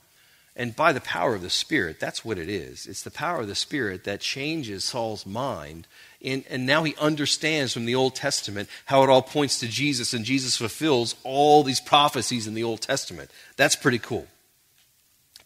and 0.56 0.76
by 0.76 0.92
the 0.92 1.00
power 1.00 1.34
of 1.34 1.42
the 1.42 1.50
Spirit, 1.50 2.00
that's 2.00 2.24
what 2.24 2.38
it 2.38 2.48
is. 2.48 2.86
It's 2.86 3.02
the 3.02 3.10
power 3.10 3.40
of 3.40 3.48
the 3.48 3.54
Spirit 3.54 4.04
that 4.04 4.20
changes 4.20 4.84
Saul's 4.84 5.24
mind 5.24 5.86
and, 6.22 6.44
and 6.50 6.66
now 6.66 6.84
he 6.84 6.94
understands 6.96 7.72
from 7.72 7.86
the 7.86 7.94
Old 7.94 8.14
Testament 8.14 8.68
how 8.86 9.02
it 9.02 9.08
all 9.08 9.22
points 9.22 9.58
to 9.60 9.68
Jesus, 9.68 10.12
and 10.12 10.24
Jesus 10.24 10.56
fulfills 10.56 11.14
all 11.24 11.62
these 11.62 11.80
prophecies 11.80 12.46
in 12.46 12.54
the 12.54 12.64
Old 12.64 12.82
Testament. 12.82 13.30
That's 13.56 13.76
pretty 13.76 13.98
cool. 13.98 14.26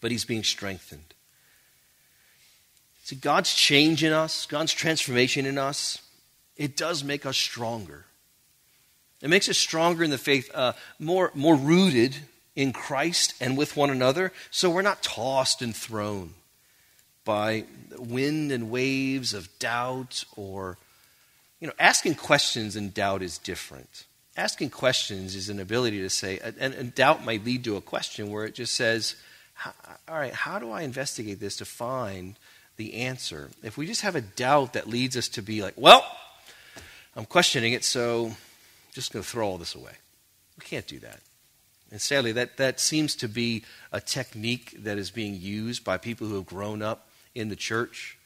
But 0.01 0.11
he's 0.11 0.25
being 0.25 0.43
strengthened. 0.43 1.13
See, 3.03 3.15
God's 3.15 3.53
change 3.53 4.03
in 4.03 4.11
us, 4.11 4.45
God's 4.45 4.73
transformation 4.73 5.45
in 5.45 5.57
us, 5.57 6.01
it 6.57 6.75
does 6.75 7.03
make 7.03 7.25
us 7.25 7.37
stronger. 7.37 8.05
It 9.21 9.29
makes 9.29 9.47
us 9.47 9.57
stronger 9.57 10.03
in 10.03 10.09
the 10.09 10.17
faith, 10.17 10.49
uh, 10.53 10.73
more, 10.99 11.31
more 11.33 11.55
rooted 11.55 12.15
in 12.55 12.73
Christ 12.73 13.33
and 13.39 13.57
with 13.57 13.77
one 13.77 13.89
another, 13.89 14.31
so 14.51 14.69
we're 14.69 14.81
not 14.81 15.03
tossed 15.03 15.61
and 15.61 15.75
thrown 15.75 16.33
by 17.25 17.65
wind 17.97 18.51
and 18.51 18.69
waves 18.69 19.33
of 19.33 19.49
doubt 19.59 20.23
or, 20.35 20.77
you 21.59 21.67
know, 21.67 21.73
asking 21.79 22.15
questions 22.15 22.75
in 22.75 22.91
doubt 22.91 23.21
is 23.21 23.37
different. 23.37 24.05
Asking 24.37 24.69
questions 24.69 25.35
is 25.35 25.49
an 25.49 25.59
ability 25.59 26.01
to 26.01 26.09
say, 26.09 26.39
and, 26.39 26.73
and 26.73 26.93
doubt 26.93 27.25
might 27.25 27.43
lead 27.43 27.63
to 27.65 27.77
a 27.77 27.81
question 27.81 28.29
where 28.29 28.45
it 28.45 28.53
just 28.53 28.75
says, 28.75 29.15
all 30.07 30.17
right, 30.17 30.33
how 30.33 30.59
do 30.59 30.71
I 30.71 30.83
investigate 30.83 31.39
this 31.39 31.57
to 31.57 31.65
find 31.65 32.35
the 32.77 32.95
answer? 32.95 33.49
If 33.63 33.77
we 33.77 33.87
just 33.87 34.01
have 34.01 34.15
a 34.15 34.21
doubt 34.21 34.73
that 34.73 34.87
leads 34.87 35.17
us 35.17 35.29
to 35.29 35.41
be 35.41 35.61
like, 35.61 35.73
well, 35.77 36.05
I'm 37.15 37.25
questioning 37.25 37.73
it, 37.73 37.83
so 37.83 38.27
I'm 38.27 38.35
just 38.93 39.13
going 39.13 39.23
to 39.23 39.29
throw 39.29 39.47
all 39.47 39.57
this 39.57 39.75
away. 39.75 39.93
We 40.59 40.65
can't 40.65 40.87
do 40.87 40.99
that. 40.99 41.21
And 41.91 42.01
sadly, 42.01 42.33
that, 42.33 42.57
that 42.57 42.79
seems 42.79 43.15
to 43.17 43.29
be 43.29 43.63
a 43.93 44.01
technique 44.01 44.75
that 44.79 44.97
is 44.97 45.11
being 45.11 45.39
used 45.39 45.85
by 45.85 45.97
people 45.97 46.27
who 46.27 46.35
have 46.35 46.45
grown 46.45 46.81
up 46.81 47.07
in 47.35 47.49
the 47.49 47.55
church, 47.55 48.17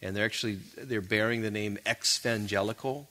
and 0.00 0.14
they're 0.14 0.24
actually 0.24 0.58
they're 0.76 1.00
bearing 1.00 1.42
the 1.42 1.50
name 1.50 1.78
evangelical, 1.88 3.08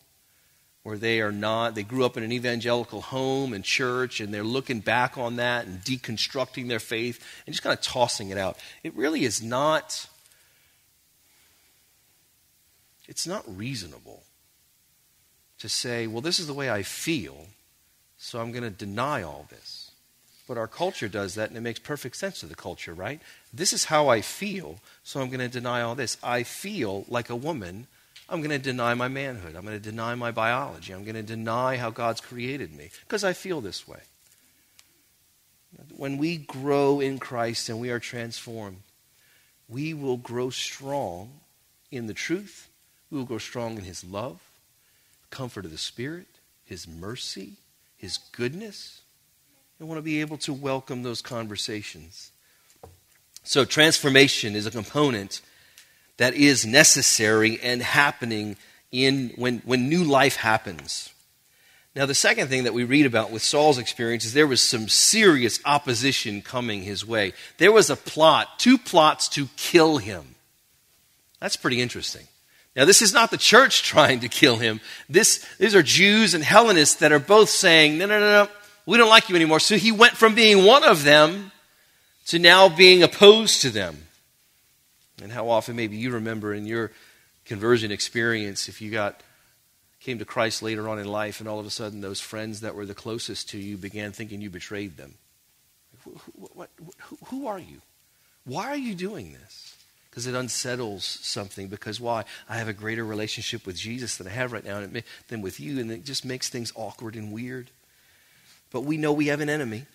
where 0.84 0.98
they 0.98 1.20
are 1.20 1.32
not 1.32 1.76
they 1.76 1.84
grew 1.84 2.06
up 2.06 2.16
in 2.16 2.24
an 2.24 2.32
evangelical 2.32 3.02
home 3.02 3.52
and 3.54 3.64
church, 3.64 4.22
and 4.22 4.34
they're 4.34 4.44
looking 4.44 4.80
back 4.80 5.18
on 5.18 5.36
that 5.36 5.66
and 5.66 5.82
deconstructing 5.82 6.70
their 6.70 6.80
faith 6.80 7.22
and 7.46 7.54
just 7.54 7.64
kind 7.64 7.78
of 7.78 7.82
tossing 7.82 8.30
it 8.30 8.38
out. 8.38 8.58
It 8.84 8.96
really 8.96 9.26
is 9.26 9.44
not. 9.44 10.08
It's 13.08 13.26
not 13.26 13.44
reasonable 13.48 14.24
to 15.60 15.70
say, 15.70 16.08
well, 16.08 16.22
this 16.22 16.40
is 16.40 16.48
the 16.48 16.54
way 16.54 16.70
I 16.70 16.84
feel, 16.84 17.48
so 18.18 18.40
I'm 18.40 18.52
going 18.52 18.64
to 18.64 18.70
deny 18.70 19.24
all 19.24 19.48
this. 19.50 19.77
But 20.48 20.58
our 20.58 20.68
culture 20.68 21.10
does 21.10 21.36
that, 21.36 21.50
and 21.50 21.58
it 21.58 21.62
makes 21.62 21.80
perfect 21.80 22.16
sense 22.16 22.40
to 22.40 22.46
the 22.46 22.56
culture, 22.56 22.94
right? 22.94 23.22
This 23.54 23.74
is 23.74 23.86
how 23.86 24.08
I 24.08 24.22
feel, 24.22 24.80
so 25.04 25.20
I'm 25.20 25.28
going 25.28 25.40
to 25.40 25.50
deny 25.50 25.82
all 25.82 25.94
this. 25.94 26.18
I 26.24 26.44
feel 26.44 27.06
like 27.10 27.30
a 27.30 27.36
woman. 27.36 27.88
I'm 28.30 28.40
going 28.40 28.52
to 28.52 28.60
deny 28.60 28.94
my 28.94 29.10
manhood. 29.10 29.56
I'm 29.56 29.66
going 29.66 29.80
to 29.80 29.90
deny 29.92 30.16
my 30.16 30.32
biology. 30.32 30.94
I'm 30.94 31.04
going 31.04 31.16
to 31.16 31.24
deny 31.24 31.78
how 31.78 31.90
God's 31.90 32.22
created 32.22 32.74
me 32.76 32.90
because 33.02 33.24
I 33.24 33.34
feel 33.34 33.60
this 33.60 33.88
way. 33.88 34.00
When 35.96 36.18
we 36.18 36.38
grow 36.38 37.00
in 37.00 37.20
Christ 37.20 37.70
and 37.70 37.80
we 37.80 37.90
are 37.90 38.00
transformed, 38.00 38.78
we 39.68 39.94
will 39.94 40.18
grow 40.18 40.50
strong 40.50 41.42
in 41.92 42.08
the 42.08 42.14
truth. 42.14 42.70
We 43.12 43.18
will 43.18 43.26
grow 43.26 43.38
strong 43.38 43.78
in 43.78 43.84
His 43.84 44.04
love, 44.04 44.40
comfort 45.30 45.66
of 45.66 45.72
the 45.72 45.78
Spirit, 45.78 46.28
His 46.66 46.88
mercy, 46.88 47.54
His 47.98 48.18
goodness. 48.18 49.02
I 49.80 49.84
want 49.84 50.00
to 50.00 50.04
be 50.04 50.22
able 50.22 50.38
to 50.40 50.54
welcome 50.54 51.04
those 51.04 51.22
conversations. 51.22 52.32
So, 53.44 53.64
transformation 53.64 54.56
is 54.56 54.66
a 54.66 54.72
component 54.72 55.42
that 56.18 56.34
is 56.34 56.66
necessary 56.66 57.60
and 57.62 57.82
happening 57.82 58.58
in 58.92 59.34
when, 59.36 59.60
when 59.60 59.88
new 59.88 60.04
life 60.04 60.36
happens. 60.36 61.14
Now, 61.96 62.08
the 62.08 62.16
second 62.16 62.48
thing 62.48 62.64
that 62.64 62.74
we 62.74 62.84
read 62.84 63.06
about 63.06 63.32
with 63.32 63.44
Saul's 63.44 63.78
experience 63.78 64.26
is 64.26 64.34
there 64.34 64.48
was 64.48 64.62
some 64.62 64.88
serious 64.88 65.60
opposition 65.64 66.42
coming 66.42 66.82
his 66.82 67.06
way. 67.06 67.34
There 67.58 67.72
was 67.72 67.90
a 67.90 67.96
plot, 67.96 68.60
two 68.60 68.78
plots 68.78 69.28
to 69.30 69.48
kill 69.58 69.98
him. 69.98 70.36
That's 71.40 71.56
pretty 71.56 71.82
interesting. 71.82 72.28
Now, 72.76 72.86
this 72.86 73.02
is 73.02 73.14
not 73.14 73.30
the 73.30 73.38
church 73.38 73.84
trying 73.84 74.22
to 74.22 74.28
kill 74.28 74.58
him. 74.58 74.82
This, 75.08 75.46
these 75.60 75.76
are 75.76 75.84
Jews 75.84 76.34
and 76.34 76.44
Hellenists 76.44 76.96
that 76.96 77.12
are 77.12 77.20
both 77.20 77.50
saying, 77.50 78.00
no, 78.00 78.08
no, 78.08 78.20
no, 78.20 78.44
no, 78.44 78.52
we 78.88 78.98
don't 78.98 79.10
like 79.10 79.30
you 79.30 79.36
anymore. 79.36 79.60
So 79.60 79.76
he 79.76 79.92
went 79.92 80.14
from 80.14 80.34
being 80.34 80.66
one 80.66 80.84
of 80.84 81.04
them 81.04 81.52
to 82.28 82.40
now 82.40 82.70
being 82.70 83.04
opposed 83.04 83.62
to 83.62 83.70
them. 83.70 84.08
And 85.22 85.32
how 85.32 85.50
often 85.50 85.76
maybe 85.76 85.98
you 85.98 86.12
remember 86.12 86.54
in 86.54 86.66
your 86.66 86.92
conversion 87.46 87.92
experience 87.92 88.68
if 88.68 88.82
you 88.82 88.90
got 88.90 89.22
came 90.00 90.20
to 90.20 90.26
Christ 90.26 90.64
later 90.64 90.88
on 90.88 91.00
in 91.00 91.08
life 91.08 91.40
and 91.40 91.50
all 91.50 91.60
of 91.60 91.66
a 91.66 91.70
sudden 91.70 92.02
those 92.02 92.22
friends 92.22 92.62
that 92.62 92.76
were 92.76 92.86
the 92.86 92.94
closest 92.94 93.50
to 93.50 93.58
you 93.58 93.78
began 93.78 94.14
thinking 94.14 94.42
you 94.42 94.50
betrayed 94.50 94.96
them. 94.96 95.16
What, 96.36 96.70
what, 96.80 96.94
who, 97.02 97.18
who 97.26 97.48
are 97.48 97.60
you? 97.60 97.82
Why 98.46 98.68
are 98.68 98.78
you 98.78 98.96
doing 98.96 99.34
this? 99.34 99.76
Because 100.10 100.28
it 100.28 100.36
unsettles 100.36 101.04
something. 101.04 101.68
Because 101.68 102.00
why? 102.00 102.24
I 102.48 102.58
have 102.58 102.70
a 102.70 102.74
greater 102.74 103.04
relationship 103.04 103.66
with 103.66 103.76
Jesus 103.76 104.16
than 104.16 104.28
I 104.28 104.32
have 104.32 104.54
right 104.54 104.64
now 104.64 104.86
than 105.28 105.42
with 105.42 105.60
you, 105.60 105.80
and 105.80 105.92
it 105.92 106.06
just 106.06 106.24
makes 106.24 106.48
things 106.48 106.72
awkward 106.76 107.16
and 107.16 107.34
weird. 107.34 107.70
But 108.72 108.82
we 108.82 108.98
know 108.98 109.14
we 109.14 109.28
have 109.28 109.42
an 109.42 109.50
enemy, 109.50 109.86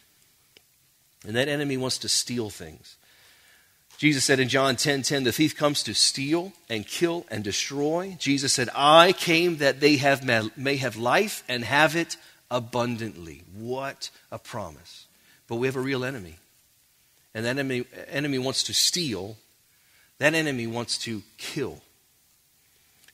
and 1.26 1.36
that 1.36 1.48
enemy 1.48 1.76
wants 1.76 1.98
to 1.98 2.08
steal 2.08 2.50
things. 2.50 2.96
Jesus 3.98 4.24
said 4.24 4.40
in 4.40 4.48
John 4.48 4.74
10 4.74 5.02
10, 5.02 5.24
the 5.24 5.30
thief 5.32 5.56
comes 5.56 5.82
to 5.84 5.94
steal 5.94 6.52
and 6.68 6.86
kill 6.86 7.24
and 7.30 7.44
destroy. 7.44 8.16
Jesus 8.18 8.52
said, 8.52 8.68
I 8.74 9.12
came 9.12 9.58
that 9.58 9.78
they 9.78 9.96
have 9.98 10.24
may 10.56 10.76
have 10.76 10.96
life 10.96 11.44
and 11.48 11.64
have 11.64 11.94
it 11.94 12.16
abundantly. 12.50 13.44
What 13.54 14.10
a 14.32 14.38
promise. 14.38 15.06
But 15.46 15.56
we 15.56 15.68
have 15.68 15.76
a 15.76 15.80
real 15.80 16.04
enemy. 16.04 16.36
And 17.34 17.44
that 17.44 17.50
enemy, 17.50 17.84
enemy 18.08 18.38
wants 18.38 18.64
to 18.64 18.74
steal, 18.74 19.36
that 20.18 20.34
enemy 20.34 20.66
wants 20.66 20.98
to 20.98 21.22
kill. 21.38 21.80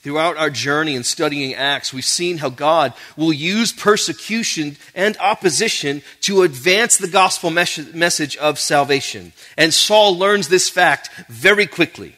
Throughout 0.00 0.36
our 0.36 0.50
journey 0.50 0.94
in 0.94 1.02
studying 1.02 1.54
Acts, 1.54 1.92
we've 1.92 2.04
seen 2.04 2.38
how 2.38 2.50
God 2.50 2.92
will 3.16 3.32
use 3.32 3.72
persecution 3.72 4.76
and 4.94 5.16
opposition 5.16 6.02
to 6.20 6.42
advance 6.42 6.96
the 6.96 7.08
gospel 7.08 7.50
message 7.50 8.36
of 8.36 8.60
salvation. 8.60 9.32
And 9.56 9.74
Saul 9.74 10.16
learns 10.16 10.48
this 10.48 10.68
fact 10.68 11.10
very 11.28 11.66
quickly. 11.66 12.14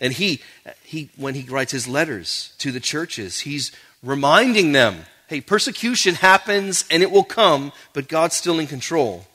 And 0.00 0.14
he, 0.14 0.40
he, 0.82 1.10
when 1.16 1.34
he 1.34 1.42
writes 1.42 1.72
his 1.72 1.86
letters 1.86 2.54
to 2.58 2.72
the 2.72 2.80
churches, 2.80 3.40
he's 3.40 3.70
reminding 4.02 4.72
them 4.72 5.04
hey, 5.28 5.40
persecution 5.40 6.14
happens 6.14 6.84
and 6.90 7.02
it 7.02 7.10
will 7.10 7.24
come, 7.24 7.72
but 7.94 8.06
God's 8.06 8.36
still 8.36 8.58
in 8.58 8.66
control. 8.66 9.26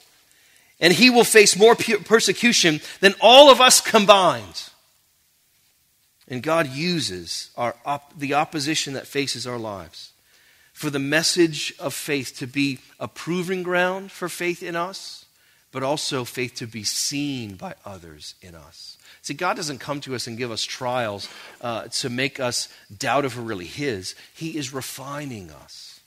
And 0.80 0.94
he 0.94 1.10
will 1.10 1.24
face 1.24 1.58
more 1.58 1.76
persecution 1.76 2.82
than 3.00 3.16
all 3.20 3.50
of 3.50 3.60
us 3.60 3.82
combined. 3.82 4.70
And 6.28 6.44
God 6.44 6.68
uses 6.68 7.52
our 7.56 7.76
op- 7.86 8.18
the 8.18 8.34
opposition 8.34 8.94
that 8.94 9.08
faces 9.08 9.48
our 9.48 9.58
lives 9.58 10.12
for 10.74 10.90
the 10.90 11.00
message 11.00 11.74
of 11.80 11.94
faith 11.94 12.38
to 12.38 12.46
be 12.46 12.80
a 13.00 13.08
proving 13.08 13.64
ground 13.64 14.12
for 14.12 14.30
faith 14.30 14.62
in 14.62 14.76
us, 14.76 15.26
but 15.72 15.84
also 15.84 16.24
faith 16.24 16.54
to 16.56 16.68
be 16.68 16.84
seen 16.84 17.56
by 17.56 17.74
others 17.84 18.36
in 18.42 18.54
us. 18.54 18.98
See, 19.24 19.34
God 19.34 19.56
doesn't 19.56 19.80
come 19.80 20.02
to 20.02 20.16
us 20.16 20.28
and 20.28 20.38
give 20.38 20.52
us 20.52 20.64
trials 20.64 21.28
uh, 21.62 21.88
to 21.88 22.10
make 22.10 22.40
us 22.40 22.70
doubt 22.96 23.26
if 23.26 23.36
we're 23.36 23.44
really 23.44 23.66
His. 23.66 24.16
He 24.34 24.58
is 24.58 24.74
refining 24.74 25.50
us. 25.50 26.00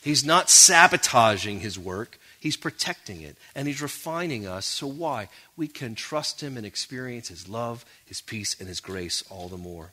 He's 0.00 0.24
not 0.24 0.48
sabotaging 0.48 1.60
His 1.60 1.78
work, 1.78 2.18
He's 2.38 2.56
protecting 2.56 3.20
it 3.20 3.36
and 3.54 3.66
He's 3.66 3.82
refining 3.82 4.46
us. 4.46 4.66
So, 4.66 4.86
why? 4.86 5.28
We 5.56 5.68
can 5.68 5.94
trust 5.94 6.40
Him 6.40 6.56
and 6.56 6.64
experience 6.64 7.28
His 7.28 7.48
love, 7.48 7.84
His 8.04 8.20
peace, 8.20 8.56
and 8.58 8.68
His 8.68 8.80
grace 8.80 9.24
all 9.30 9.48
the 9.48 9.56
more. 9.56 9.92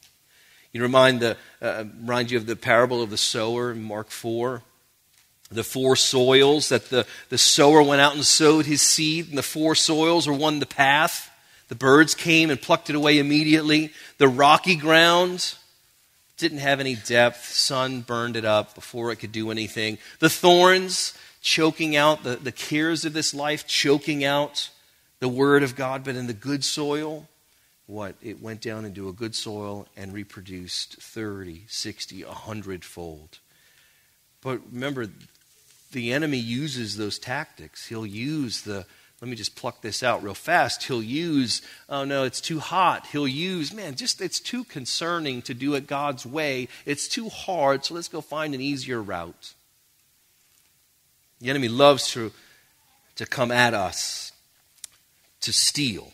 You 0.71 0.81
remind, 0.81 1.21
the, 1.21 1.37
uh, 1.61 1.85
remind 1.99 2.31
you 2.31 2.37
of 2.37 2.45
the 2.45 2.55
parable 2.55 3.01
of 3.01 3.09
the 3.09 3.17
sower 3.17 3.71
in 3.71 3.81
Mark 3.81 4.11
4. 4.11 4.61
The 5.51 5.63
four 5.63 5.95
soils 5.95 6.69
that 6.69 6.89
the, 6.89 7.05
the 7.29 7.37
sower 7.37 7.81
went 7.81 8.01
out 8.01 8.15
and 8.15 8.25
sowed 8.25 8.65
his 8.65 8.81
seed, 8.81 9.29
and 9.29 9.37
the 9.37 9.43
four 9.43 9.75
soils 9.75 10.27
were 10.27 10.33
one 10.33 10.59
the 10.59 10.65
path. 10.65 11.31
The 11.67 11.75
birds 11.75 12.15
came 12.15 12.49
and 12.49 12.61
plucked 12.61 12.89
it 12.89 12.95
away 12.95 13.19
immediately. 13.19 13.93
The 14.17 14.27
rocky 14.27 14.75
ground 14.75 15.53
didn't 16.37 16.57
have 16.57 16.79
any 16.79 16.95
depth. 16.95 17.45
Sun 17.45 18.01
burned 18.01 18.35
it 18.35 18.43
up 18.43 18.75
before 18.75 19.11
it 19.11 19.17
could 19.17 19.31
do 19.31 19.51
anything. 19.51 19.97
The 20.19 20.29
thorns 20.29 21.17
choking 21.45 21.95
out 21.95 22.23
the, 22.23 22.35
the 22.37 22.51
cares 22.51 23.05
of 23.05 23.13
this 23.13 23.31
life, 23.31 23.67
choking 23.67 24.25
out 24.25 24.71
the 25.19 25.29
word 25.29 25.61
of 25.61 25.75
God, 25.75 26.03
but 26.03 26.15
in 26.15 26.25
the 26.25 26.33
good 26.33 26.65
soil, 26.65 27.29
what? 27.85 28.15
It 28.19 28.41
went 28.41 28.61
down 28.61 28.83
into 28.83 29.07
a 29.07 29.13
good 29.13 29.35
soil 29.35 29.87
and 29.95 30.11
reproduced 30.11 30.95
30, 30.95 31.65
60, 31.67 32.25
100 32.25 32.83
fold. 32.83 33.37
But 34.41 34.59
remember, 34.71 35.05
the 35.91 36.13
enemy 36.13 36.39
uses 36.39 36.97
those 36.97 37.19
tactics. 37.19 37.87
He'll 37.87 38.07
use 38.07 38.63
the, 38.63 38.87
let 39.21 39.29
me 39.29 39.35
just 39.35 39.55
pluck 39.55 39.81
this 39.81 40.01
out 40.01 40.23
real 40.23 40.33
fast. 40.33 40.85
He'll 40.85 41.03
use, 41.03 41.61
oh 41.87 42.05
no, 42.05 42.23
it's 42.23 42.41
too 42.41 42.59
hot. 42.59 43.05
He'll 43.11 43.27
use, 43.27 43.71
man, 43.71 43.93
just 43.93 44.19
it's 44.19 44.39
too 44.39 44.63
concerning 44.63 45.43
to 45.43 45.53
do 45.53 45.75
it 45.75 45.85
God's 45.85 46.25
way. 46.25 46.69
It's 46.87 47.07
too 47.07 47.29
hard, 47.29 47.85
so 47.85 47.93
let's 47.93 48.07
go 48.07 48.21
find 48.21 48.55
an 48.55 48.61
easier 48.61 48.99
route. 48.99 49.53
The 51.41 51.49
enemy 51.49 51.67
loves 51.67 52.11
to, 52.11 52.31
to 53.15 53.25
come 53.25 53.51
at 53.51 53.73
us, 53.73 54.31
to 55.41 55.53
steal. 55.53 56.11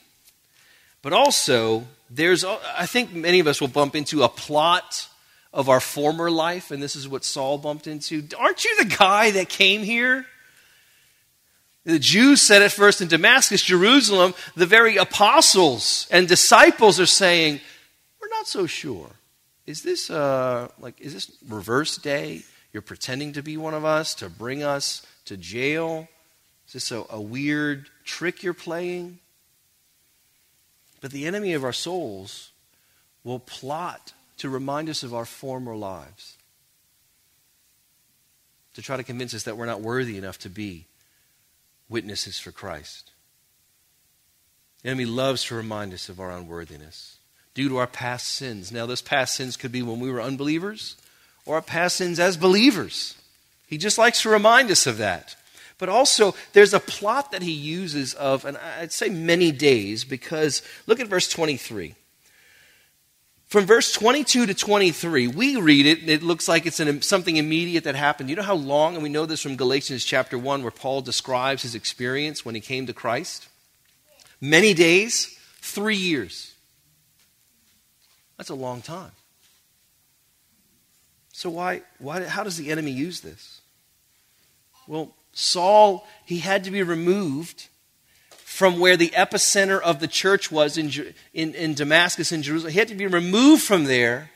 But 1.01 1.13
also, 1.13 1.86
there's, 2.10 2.43
I 2.43 2.86
think 2.86 3.13
many 3.13 3.39
of 3.39 3.47
us 3.47 3.62
will 3.62 3.67
bump 3.67 3.95
into 3.95 4.23
a 4.23 4.29
plot 4.29 5.07
of 5.53 5.69
our 5.69 5.79
former 5.79 6.31
life, 6.31 6.71
and 6.71 6.81
this 6.81 6.95
is 6.95 7.07
what 7.07 7.23
Saul 7.23 7.57
bumped 7.57 7.88
into. 7.88 8.27
Aren't 8.38 8.63
you 8.63 8.75
the 8.77 8.95
guy 8.95 9.31
that 9.31 9.49
came 9.49 9.84
here? 9.84 10.25
The 11.84 11.99
Jews 11.99 12.41
said 12.41 12.62
at 12.62 12.71
first 12.71 13.01
in 13.01 13.07
Damascus, 13.07 13.62
Jerusalem, 13.62 14.36
the 14.55 14.67
very 14.67 14.97
apostles 14.97 16.07
and 16.12 16.27
disciples 16.27 16.99
are 16.99 17.07
saying, 17.07 17.60
We're 18.21 18.29
not 18.29 18.47
so 18.47 18.67
sure. 18.67 19.10
Is 19.65 19.81
this 19.81 20.10
uh, 20.10 20.67
like 20.79 20.99
is 21.01 21.13
this 21.13 21.31
reverse 21.47 21.97
day? 21.97 22.43
You're 22.73 22.81
pretending 22.81 23.34
to 23.34 23.43
be 23.43 23.57
one 23.57 23.73
of 23.73 23.84
us 23.84 24.15
to 24.15 24.29
bring 24.29 24.63
us 24.63 25.05
to 25.25 25.38
jail? 25.38 26.07
Is 26.67 26.73
this 26.73 26.91
a, 26.91 27.03
a 27.10 27.19
weird 27.19 27.89
trick 28.05 28.43
you're 28.43 28.53
playing? 28.53 29.19
But 31.01 31.12
the 31.12 31.25
enemy 31.25 31.53
of 31.53 31.63
our 31.63 31.73
souls 31.73 32.51
will 33.23 33.39
plot 33.39 34.13
to 34.38 34.49
remind 34.49 34.89
us 34.89 35.03
of 35.03 35.13
our 35.13 35.25
former 35.25 35.75
lives, 35.75 36.38
to 38.73 38.81
try 38.81 38.97
to 38.97 39.03
convince 39.03 39.34
us 39.34 39.43
that 39.43 39.57
we're 39.57 39.65
not 39.65 39.81
worthy 39.81 40.17
enough 40.17 40.39
to 40.39 40.49
be 40.49 40.86
witnesses 41.89 42.39
for 42.39 42.51
Christ. 42.51 43.12
The 44.81 44.89
enemy 44.89 45.05
loves 45.05 45.43
to 45.45 45.55
remind 45.55 45.93
us 45.93 46.10
of 46.10 46.19
our 46.19 46.31
unworthiness 46.31 47.17
due 47.53 47.69
to 47.69 47.77
our 47.77 47.88
past 47.88 48.27
sins. 48.27 48.71
Now, 48.71 48.86
those 48.86 49.01
past 49.01 49.36
sins 49.36 49.57
could 49.57 49.71
be 49.71 49.81
when 49.81 49.99
we 49.99 50.10
were 50.10 50.21
unbelievers 50.21 50.95
or 51.45 51.56
our 51.56 51.62
past 51.62 51.97
sins 51.97 52.19
as 52.19 52.38
believers. 52.38 53.15
He 53.67 53.77
just 53.77 53.97
likes 53.97 54.21
to 54.23 54.30
remind 54.30 54.69
us 54.69 54.86
of 54.86 54.97
that. 54.97 55.36
But 55.77 55.89
also, 55.89 56.36
there's 56.54 56.73
a 56.73 56.80
plot 56.80 57.32
that 57.32 57.41
he 57.41 57.51
uses 57.51 58.13
of, 58.13 58.45
and 58.45 58.58
I'd 58.58 58.91
say 58.91 59.10
many 59.10 59.51
days, 59.51 60.04
because 60.04 60.62
look 60.86 60.99
at 60.99 61.08
verse 61.08 61.27
23. 61.27 61.95
From 63.47 63.65
verse 63.65 63.91
22 63.91 64.45
to 64.45 64.54
23, 64.54 65.27
we 65.27 65.56
read 65.56 65.86
it, 65.86 66.01
and 66.01 66.10
it 66.10 66.23
looks 66.23 66.47
like 66.47 66.65
it's 66.65 66.80
an, 66.80 67.01
something 67.01 67.36
immediate 67.36 67.84
that 67.86 67.95
happened. 67.95 68.30
You 68.30 68.36
know 68.36 68.43
how 68.43 68.56
long, 68.56 68.93
and 68.93 69.04
we 69.04 69.10
know 69.10 69.25
this 69.25 69.41
from 69.41 69.58
Galatians 69.58 70.06
chapter 70.06 70.38
1, 70.38 70.62
where 70.62 70.71
Paul 70.71 71.01
describes 71.01 71.63
his 71.63 71.75
experience 71.75 72.45
when 72.45 72.56
he 72.56 72.62
came 72.62 72.86
to 72.86 72.93
Christ? 72.93 73.47
Many 74.39 74.73
days, 74.73 75.38
three 75.62 75.97
years. 75.97 76.54
That's 78.38 78.49
a 78.49 78.56
long 78.56 78.82
time. 78.82 79.12
So, 81.41 81.49
why, 81.49 81.82
why, 81.97 82.23
how 82.25 82.43
does 82.43 82.58
the 82.58 82.69
enemy 82.69 82.91
use 82.91 83.21
this? 83.21 83.62
Well, 84.86 85.15
Saul, 85.34 86.08
he 86.23 86.38
had 86.38 86.65
to 86.65 86.69
be 86.69 86.84
removed 86.84 87.67
from 88.30 88.80
where 88.80 88.95
the 88.95 89.10
epicenter 89.10 89.82
of 89.82 89.99
the 89.99 90.08
church 90.08 90.51
was 90.51 90.77
in, 90.77 90.91
in, 91.34 91.56
in 91.56 91.73
Damascus 91.73 92.32
in 92.32 92.43
Jerusalem. 92.43 92.73
He 92.73 92.77
had 92.77 92.89
to 92.89 92.93
be 92.93 93.08
removed 93.08 93.63
from 93.63 93.86
there 93.86 94.30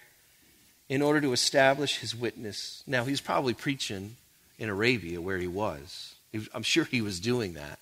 in 0.89 1.03
order 1.03 1.21
to 1.21 1.31
establish 1.31 1.99
his 1.99 2.15
witness. 2.15 2.81
Now, 2.87 3.03
he's 3.03 3.21
probably 3.21 3.53
preaching 3.53 4.15
in 4.57 4.69
Arabia 4.69 5.21
where 5.21 5.37
he 5.37 5.45
was. 5.45 6.15
I'm 6.55 6.63
sure 6.63 6.85
he 6.85 7.03
was 7.03 7.19
doing 7.19 7.53
that. 7.53 7.77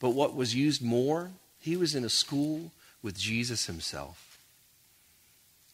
But 0.00 0.10
what 0.10 0.34
was 0.34 0.56
used 0.56 0.82
more 0.82 1.30
He 1.60 1.76
was 1.76 1.94
in 1.94 2.04
a 2.04 2.08
school 2.08 2.72
with 3.00 3.16
Jesus 3.16 3.66
himself. 3.66 4.33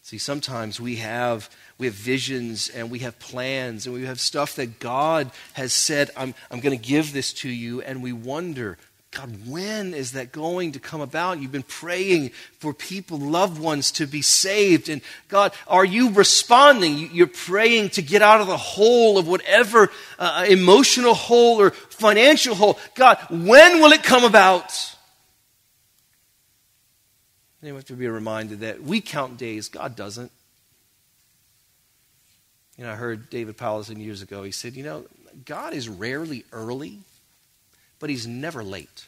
See, 0.03 0.19
sometimes 0.19 0.81
we 0.81 0.97
have, 0.97 1.51
we 1.79 1.87
have 1.87 1.95
visions 1.95 2.69
and 2.69 2.91
we 2.91 3.01
have 3.01 3.19
plans 3.19 3.87
and 3.87 3.95
we 3.95 4.07
have 4.07 4.19
stuff 4.19 4.57
that 4.57 4.81
God 4.81 5.31
has 5.53 5.73
said, 5.73 6.11
I'm, 6.17 6.35
I'm 6.51 6.61
going 6.61 6.77
to 6.77 6.85
give 6.85 7.13
this 7.13 7.33
to 7.35 7.49
you, 7.49 7.83
and 7.83 8.03
we 8.03 8.13
wonder, 8.13 8.79
God, 9.13 9.47
when 9.47 9.93
is 9.93 10.13
that 10.13 10.31
going 10.31 10.73
to 10.73 10.79
come 10.79 11.01
about? 11.01 11.41
You've 11.41 11.51
been 11.51 11.65
praying 11.65 12.31
for 12.59 12.73
people, 12.73 13.19
loved 13.19 13.61
ones, 13.61 13.91
to 13.93 14.07
be 14.07 14.23
saved. 14.23 14.89
And 14.89 15.03
God, 15.29 15.53
are 15.67 15.85
you 15.85 16.11
responding? 16.11 17.11
You're 17.13 17.27
praying 17.27 17.91
to 17.91 18.03
get 18.03 18.23
out 18.23 18.41
of 18.41 18.47
the 18.47 18.57
hole 18.57 19.19
of 19.19 19.27
whatever 19.27 19.91
uh, 20.19 20.47
emotional 20.49 21.15
hole 21.15 21.61
or 21.61 21.71
financial 21.71 22.55
hole. 22.55 22.79
God, 22.95 23.19
when 23.31 23.81
will 23.81 23.93
it 23.93 24.05
come 24.05 24.25
about? 24.25 24.97
We 27.63 27.69
have 27.69 27.85
to 27.87 27.93
be 27.93 28.09
reminded 28.09 28.61
that 28.61 28.83
we 28.83 29.01
count 29.01 29.37
days, 29.37 29.69
God 29.69 29.95
doesn't. 29.95 30.33
You 32.79 32.85
know, 32.85 32.93
I 32.93 32.95
heard 32.95 33.29
David 33.29 33.59
Powlison 33.59 34.03
years 34.03 34.23
ago. 34.23 34.43
He 34.43 34.53
said, 34.53 34.75
You 34.75 34.85
know, 34.85 35.05
God 35.45 35.75
is 35.75 35.89
rarely 35.89 36.45
early, 36.53 37.01
but 37.99 38.09
he's 38.09 38.27
never 38.27 38.65
late. 38.65 39.07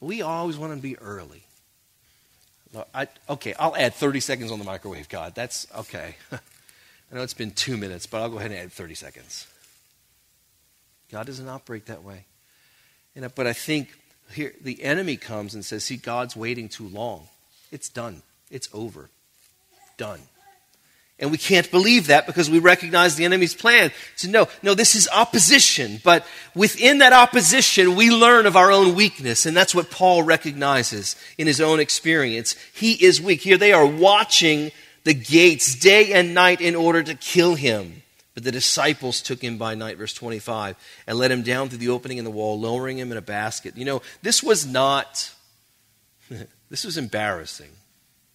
We 0.00 0.22
always 0.22 0.56
want 0.56 0.74
to 0.74 0.80
be 0.80 0.96
early. 0.98 1.42
I, 2.94 3.08
okay, 3.28 3.54
I'll 3.58 3.76
add 3.76 3.94
30 3.94 4.20
seconds 4.20 4.50
on 4.50 4.58
the 4.58 4.64
microwave, 4.64 5.08
God. 5.08 5.34
That's 5.34 5.66
okay. 5.78 6.16
I 6.32 7.14
know 7.14 7.22
it's 7.22 7.34
been 7.34 7.52
two 7.52 7.76
minutes, 7.76 8.06
but 8.06 8.20
I'll 8.20 8.28
go 8.28 8.38
ahead 8.38 8.50
and 8.50 8.60
add 8.60 8.72
30 8.72 8.94
seconds. 8.94 9.46
God 11.10 11.26
doesn't 11.26 11.48
operate 11.48 11.86
that 11.86 12.02
way. 12.02 12.24
But 13.34 13.46
I 13.46 13.52
think 13.52 13.88
here 14.32 14.54
the 14.60 14.82
enemy 14.82 15.16
comes 15.16 15.54
and 15.54 15.64
says, 15.64 15.84
See, 15.84 15.96
God's 15.96 16.36
waiting 16.36 16.68
too 16.68 16.88
long. 16.88 17.28
It's 17.70 17.88
done. 17.88 18.22
It's 18.50 18.68
over. 18.72 19.10
Done. 19.96 20.20
And 21.20 21.30
we 21.30 21.38
can't 21.38 21.70
believe 21.70 22.08
that 22.08 22.26
because 22.26 22.50
we 22.50 22.58
recognize 22.58 23.14
the 23.14 23.24
enemy's 23.24 23.54
plan. 23.54 23.92
So, 24.16 24.28
no, 24.28 24.48
no, 24.62 24.74
this 24.74 24.96
is 24.96 25.08
opposition. 25.12 26.00
But 26.02 26.26
within 26.56 26.98
that 26.98 27.12
opposition, 27.12 27.94
we 27.94 28.10
learn 28.10 28.46
of 28.46 28.56
our 28.56 28.72
own 28.72 28.96
weakness. 28.96 29.46
And 29.46 29.56
that's 29.56 29.74
what 29.74 29.90
Paul 29.90 30.24
recognizes 30.24 31.14
in 31.38 31.46
his 31.46 31.60
own 31.60 31.78
experience. 31.78 32.56
He 32.74 32.92
is 32.92 33.22
weak. 33.22 33.42
Here 33.42 33.56
they 33.56 33.72
are 33.72 33.86
watching 33.86 34.72
the 35.04 35.14
gates 35.14 35.76
day 35.76 36.12
and 36.12 36.34
night 36.34 36.60
in 36.60 36.74
order 36.74 37.02
to 37.04 37.14
kill 37.14 37.54
him. 37.54 38.02
But 38.34 38.42
the 38.42 38.52
disciples 38.52 39.22
took 39.22 39.42
him 39.42 39.58
by 39.58 39.76
night, 39.76 39.96
verse 39.96 40.12
25, 40.12 40.76
and 41.06 41.18
let 41.18 41.30
him 41.30 41.42
down 41.42 41.68
through 41.68 41.78
the 41.78 41.90
opening 41.90 42.18
in 42.18 42.24
the 42.24 42.30
wall, 42.30 42.58
lowering 42.58 42.98
him 42.98 43.12
in 43.12 43.16
a 43.16 43.22
basket. 43.22 43.76
You 43.76 43.84
know, 43.84 44.02
this 44.22 44.42
was 44.42 44.66
not, 44.66 45.32
this 46.70 46.84
was 46.84 46.98
embarrassing 46.98 47.70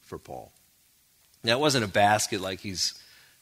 for 0.04 0.18
Paul. 0.18 0.52
Now, 1.44 1.58
it 1.58 1.60
wasn't 1.60 1.86
a 1.86 1.90
basket 1.90 2.40
like 2.40 2.62
he's 2.62 2.94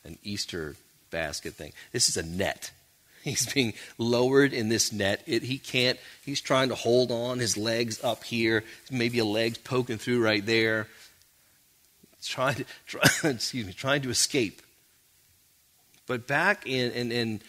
an 0.04 0.18
Easter 0.24 0.76
basket 1.12 1.54
thing. 1.54 1.74
This 1.92 2.10
is 2.10 2.18
a 2.18 2.24
net. 2.24 2.72
He's 3.24 3.52
being 3.52 3.74
lowered 3.98 4.54
in 4.54 4.70
this 4.70 4.94
net. 4.94 5.22
It, 5.26 5.44
he 5.44 5.58
can't, 5.58 6.00
he's 6.24 6.40
trying 6.40 6.70
to 6.70 6.76
hold 6.76 7.12
on, 7.12 7.40
his 7.40 7.58
legs 7.58 8.02
up 8.02 8.24
here, 8.24 8.64
maybe 8.90 9.20
a 9.20 9.26
leg 9.26 9.66
poking 9.66 9.98
through 9.98 10.24
right 10.24 10.46
there. 10.46 10.88
trying 12.24 12.56
to, 12.56 12.66
try, 12.86 13.02
excuse 13.24 13.68
me, 13.68 13.74
trying 13.74 14.02
to 14.04 14.10
escape. 14.10 14.62
But 16.08 16.26
back 16.26 16.66
in, 16.66 16.92
in, 16.92 17.12
in 17.12 17.42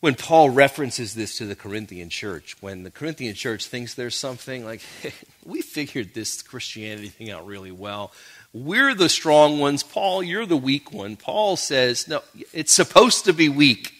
when 0.00 0.14
Paul 0.16 0.50
references 0.50 1.14
this 1.14 1.38
to 1.38 1.46
the 1.46 1.56
Corinthian 1.56 2.10
church, 2.10 2.56
when 2.60 2.82
the 2.82 2.90
Corinthian 2.90 3.34
church 3.34 3.66
thinks 3.68 3.94
there's 3.94 4.14
something 4.14 4.62
like, 4.64 4.82
hey, 5.00 5.14
we 5.46 5.62
figured 5.62 6.12
this 6.12 6.42
Christianity 6.42 7.08
thing 7.08 7.30
out 7.30 7.46
really 7.46 7.72
well. 7.72 8.12
We're 8.52 8.94
the 8.94 9.08
strong 9.08 9.60
ones. 9.60 9.82
Paul, 9.82 10.22
you're 10.22 10.44
the 10.44 10.56
weak 10.56 10.92
one. 10.92 11.16
Paul 11.16 11.56
says, 11.56 12.06
no, 12.06 12.20
it's 12.52 12.72
supposed 12.72 13.24
to 13.24 13.32
be 13.32 13.48
weak. 13.48 13.94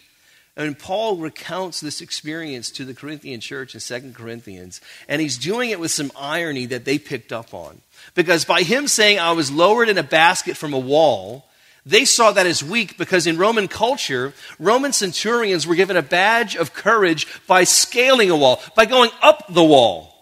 And 0.57 0.79
Paul 0.79 1.17
recounts 1.17 1.81
this 1.81 2.01
experience 2.01 2.71
to 2.73 2.85
the 2.85 2.95
Corinthian 2.95 3.41
church 3.41 3.75
in 3.75 3.81
2 3.81 4.13
Corinthians. 4.13 4.81
And 5.09 5.21
he's 5.21 5.37
doing 5.37 5.71
it 5.71 5.81
with 5.81 5.91
some 5.91 6.13
irony 6.17 6.67
that 6.67 6.85
they 6.85 6.99
picked 6.99 7.33
up 7.33 7.53
on. 7.53 7.81
Because 8.15 8.45
by 8.45 8.63
him 8.63 8.87
saying, 8.87 9.19
I 9.19 9.33
was 9.33 9.51
lowered 9.51 9.89
in 9.89 9.99
a 9.99 10.05
basket 10.05 10.57
from 10.57 10.73
a 10.73 10.79
wall, 10.79 11.47
they 11.87 12.05
saw 12.05 12.33
that 12.33 12.47
as 12.47 12.65
weak 12.65 12.97
because 12.97 13.27
in 13.27 13.37
Roman 13.37 13.69
culture, 13.69 14.33
Roman 14.59 14.93
centurions 14.93 15.67
were 15.67 15.75
given 15.75 15.97
a 15.97 16.03
badge 16.03 16.57
of 16.57 16.73
courage 16.73 17.27
by 17.47 17.65
scaling 17.65 18.31
a 18.31 18.37
wall, 18.37 18.63
by 18.75 18.87
going 18.87 19.11
up 19.21 19.45
the 19.53 19.65
wall. 19.65 20.15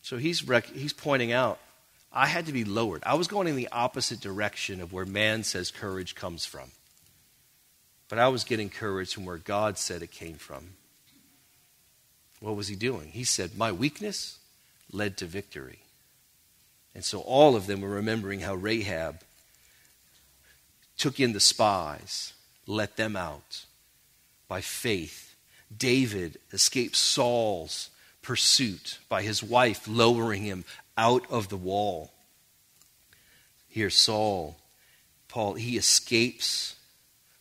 So 0.00 0.16
he's, 0.16 0.46
rec- 0.46 0.66
he's 0.66 0.94
pointing 0.94 1.32
out, 1.32 1.58
I 2.10 2.26
had 2.26 2.46
to 2.46 2.52
be 2.52 2.64
lowered. 2.64 3.02
I 3.04 3.14
was 3.14 3.28
going 3.28 3.48
in 3.48 3.56
the 3.56 3.68
opposite 3.70 4.20
direction 4.20 4.80
of 4.80 4.92
where 4.92 5.04
man 5.04 5.44
says 5.44 5.70
courage 5.70 6.14
comes 6.14 6.46
from. 6.46 6.70
But 8.08 8.18
I 8.18 8.28
was 8.28 8.44
getting 8.44 8.70
courage 8.70 9.12
from 9.12 9.26
where 9.26 9.36
God 9.36 9.76
said 9.76 10.02
it 10.02 10.10
came 10.10 10.36
from. 10.36 10.70
What 12.40 12.56
was 12.56 12.68
he 12.68 12.76
doing? 12.76 13.08
He 13.08 13.24
said, 13.24 13.58
My 13.58 13.72
weakness 13.72 14.38
led 14.90 15.18
to 15.18 15.26
victory. 15.26 15.80
And 16.94 17.04
so 17.04 17.20
all 17.20 17.54
of 17.54 17.66
them 17.66 17.82
were 17.82 17.90
remembering 17.90 18.40
how 18.40 18.54
Rahab 18.54 19.20
took 20.98 21.18
in 21.20 21.32
the 21.32 21.40
spies, 21.40 22.34
let 22.66 22.96
them 22.96 23.16
out 23.16 23.64
by 24.48 24.60
faith. 24.60 25.34
David 25.74 26.38
escaped 26.52 26.96
Saul's 26.96 27.90
pursuit 28.22 28.98
by 29.08 29.22
his 29.22 29.42
wife 29.42 29.86
lowering 29.88 30.42
him 30.42 30.64
out 30.96 31.24
of 31.30 31.48
the 31.48 31.56
wall. 31.56 32.12
Here, 33.68 33.90
Saul, 33.90 34.56
Paul, 35.28 35.54
he 35.54 35.76
escapes 35.76 36.76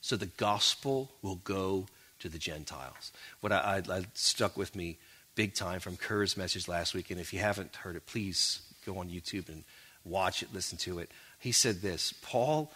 so 0.01 0.15
the 0.15 0.27
gospel 0.27 1.11
will 1.21 1.41
go 1.43 1.87
to 2.19 2.29
the 2.29 2.37
Gentiles. 2.37 3.11
What 3.41 3.51
I, 3.51 3.81
I, 3.89 3.97
I 3.97 4.05
stuck 4.13 4.55
with 4.55 4.75
me 4.75 4.97
big 5.35 5.53
time 5.53 5.79
from 5.79 5.97
Kurt's 5.97 6.37
message 6.37 6.67
last 6.67 6.93
week, 6.93 7.11
and 7.11 7.19
if 7.19 7.33
you 7.33 7.39
haven't 7.39 7.75
heard 7.75 7.95
it, 7.95 8.05
please 8.05 8.61
go 8.85 8.99
on 8.99 9.09
YouTube 9.09 9.49
and 9.49 9.63
watch 10.05 10.41
it, 10.41 10.53
listen 10.53 10.77
to 10.79 10.99
it. 10.99 11.11
He 11.39 11.51
said 11.51 11.81
this 11.81 12.13
Paul 12.21 12.71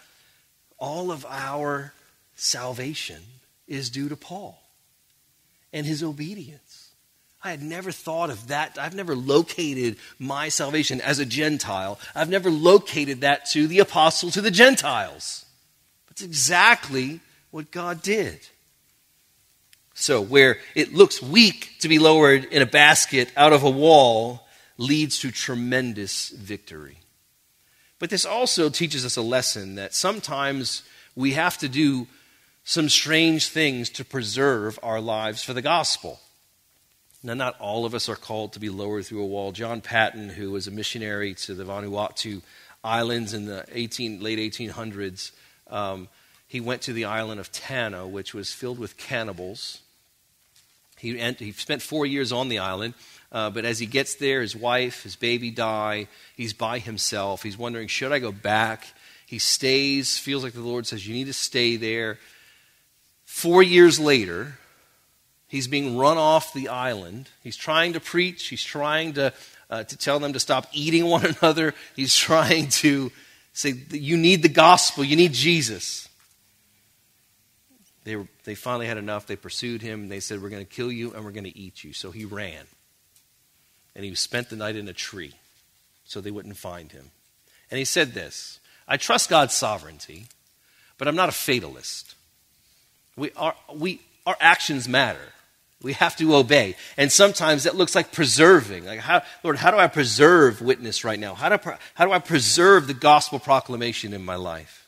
all 0.82 1.12
of 1.12 1.24
our 1.26 1.94
salvation 2.34 3.22
is 3.68 3.88
due 3.88 4.08
to 4.08 4.16
Paul 4.16 4.60
and 5.72 5.86
his 5.86 6.02
obedience. 6.02 6.90
I 7.42 7.50
had 7.50 7.62
never 7.62 7.92
thought 7.92 8.30
of 8.30 8.48
that. 8.48 8.76
I've 8.80 8.94
never 8.94 9.14
located 9.14 9.96
my 10.18 10.48
salvation 10.48 11.00
as 11.00 11.20
a 11.20 11.24
Gentile. 11.24 12.00
I've 12.16 12.28
never 12.28 12.50
located 12.50 13.20
that 13.20 13.46
to 13.52 13.68
the 13.68 13.78
apostle, 13.78 14.32
to 14.32 14.40
the 14.40 14.50
Gentiles. 14.50 15.46
That's 16.08 16.22
exactly 16.22 17.20
what 17.52 17.70
God 17.70 18.02
did. 18.02 18.40
So, 19.94 20.20
where 20.20 20.58
it 20.74 20.92
looks 20.92 21.22
weak 21.22 21.76
to 21.80 21.88
be 21.88 22.00
lowered 22.00 22.44
in 22.46 22.60
a 22.60 22.66
basket 22.66 23.30
out 23.36 23.52
of 23.52 23.62
a 23.62 23.70
wall 23.70 24.46
leads 24.78 25.20
to 25.20 25.30
tremendous 25.30 26.30
victory. 26.30 27.01
But 28.02 28.10
this 28.10 28.26
also 28.26 28.68
teaches 28.68 29.04
us 29.04 29.16
a 29.16 29.22
lesson 29.22 29.76
that 29.76 29.94
sometimes 29.94 30.82
we 31.14 31.34
have 31.34 31.56
to 31.58 31.68
do 31.68 32.08
some 32.64 32.88
strange 32.88 33.46
things 33.46 33.90
to 33.90 34.04
preserve 34.04 34.76
our 34.82 35.00
lives 35.00 35.44
for 35.44 35.52
the 35.52 35.62
gospel. 35.62 36.18
Now, 37.22 37.34
not 37.34 37.54
all 37.60 37.84
of 37.84 37.94
us 37.94 38.08
are 38.08 38.16
called 38.16 38.54
to 38.54 38.58
be 38.58 38.70
lowered 38.70 39.06
through 39.06 39.22
a 39.22 39.26
wall. 39.26 39.52
John 39.52 39.80
Paton, 39.80 40.30
who 40.30 40.50
was 40.50 40.66
a 40.66 40.72
missionary 40.72 41.34
to 41.34 41.54
the 41.54 41.62
Vanuatu 41.62 42.42
Islands 42.82 43.34
in 43.34 43.46
the 43.46 43.64
18, 43.70 44.20
late 44.20 44.40
1800s, 44.40 45.30
um, 45.70 46.08
he 46.48 46.60
went 46.60 46.82
to 46.82 46.92
the 46.92 47.04
island 47.04 47.38
of 47.38 47.52
Tanna, 47.52 48.08
which 48.08 48.34
was 48.34 48.52
filled 48.52 48.80
with 48.80 48.96
cannibals. 48.96 49.78
He, 50.98 51.16
he 51.38 51.52
spent 51.52 51.82
four 51.82 52.04
years 52.04 52.32
on 52.32 52.48
the 52.48 52.58
island. 52.58 52.94
Uh, 53.32 53.48
but 53.48 53.64
as 53.64 53.78
he 53.78 53.86
gets 53.86 54.16
there, 54.16 54.42
his 54.42 54.54
wife, 54.54 55.02
his 55.02 55.16
baby 55.16 55.50
die. 55.50 56.06
He's 56.36 56.52
by 56.52 56.78
himself. 56.78 57.42
He's 57.42 57.56
wondering, 57.56 57.88
should 57.88 58.12
I 58.12 58.18
go 58.18 58.30
back? 58.30 58.86
He 59.26 59.38
stays, 59.38 60.18
feels 60.18 60.44
like 60.44 60.52
the 60.52 60.60
Lord 60.60 60.86
says, 60.86 61.08
you 61.08 61.14
need 61.14 61.28
to 61.28 61.32
stay 61.32 61.76
there. 61.76 62.18
Four 63.24 63.62
years 63.62 63.98
later, 63.98 64.58
he's 65.48 65.66
being 65.66 65.96
run 65.96 66.18
off 66.18 66.52
the 66.52 66.68
island. 66.68 67.30
He's 67.42 67.56
trying 67.56 67.94
to 67.94 68.00
preach, 68.00 68.48
he's 68.48 68.62
trying 68.62 69.14
to, 69.14 69.32
uh, 69.70 69.84
to 69.84 69.96
tell 69.96 70.18
them 70.18 70.34
to 70.34 70.40
stop 70.40 70.66
eating 70.74 71.06
one 71.08 71.24
another. 71.24 71.72
He's 71.96 72.14
trying 72.14 72.68
to 72.68 73.10
say, 73.54 73.72
you 73.90 74.18
need 74.18 74.42
the 74.42 74.50
gospel, 74.50 75.04
you 75.04 75.16
need 75.16 75.32
Jesus. 75.32 76.06
They, 78.04 78.16
were, 78.16 78.26
they 78.44 78.56
finally 78.56 78.88
had 78.88 78.98
enough. 78.98 79.26
They 79.26 79.36
pursued 79.36 79.80
him. 79.80 80.02
And 80.02 80.10
they 80.10 80.18
said, 80.18 80.42
We're 80.42 80.48
going 80.48 80.66
to 80.66 80.70
kill 80.70 80.90
you 80.90 81.12
and 81.14 81.24
we're 81.24 81.30
going 81.30 81.44
to 81.44 81.56
eat 81.56 81.84
you. 81.84 81.92
So 81.92 82.10
he 82.10 82.24
ran 82.24 82.66
and 83.94 84.04
he 84.04 84.14
spent 84.14 84.48
the 84.48 84.56
night 84.56 84.76
in 84.76 84.88
a 84.88 84.92
tree 84.92 85.34
so 86.04 86.20
they 86.20 86.30
wouldn't 86.30 86.56
find 86.56 86.92
him. 86.92 87.10
And 87.70 87.78
he 87.78 87.84
said 87.84 88.12
this 88.12 88.60
I 88.88 88.96
trust 88.96 89.30
God's 89.30 89.54
sovereignty, 89.54 90.26
but 90.98 91.08
I'm 91.08 91.16
not 91.16 91.28
a 91.28 91.32
fatalist. 91.32 92.14
We, 93.16 93.30
our, 93.32 93.54
we, 93.74 94.00
our 94.26 94.36
actions 94.40 94.88
matter. 94.88 95.32
We 95.82 95.94
have 95.94 96.16
to 96.16 96.36
obey. 96.36 96.76
And 96.96 97.10
sometimes 97.10 97.64
that 97.64 97.74
looks 97.74 97.94
like 97.94 98.12
preserving. 98.12 98.86
Like, 98.86 99.00
how, 99.00 99.22
Lord, 99.42 99.56
how 99.56 99.72
do 99.72 99.78
I 99.78 99.88
preserve 99.88 100.62
witness 100.62 101.04
right 101.04 101.18
now? 101.18 101.34
How 101.34 101.48
do, 101.48 101.72
how 101.94 102.04
do 102.04 102.12
I 102.12 102.20
preserve 102.20 102.86
the 102.86 102.94
gospel 102.94 103.40
proclamation 103.40 104.12
in 104.12 104.24
my 104.24 104.36
life? 104.36 104.86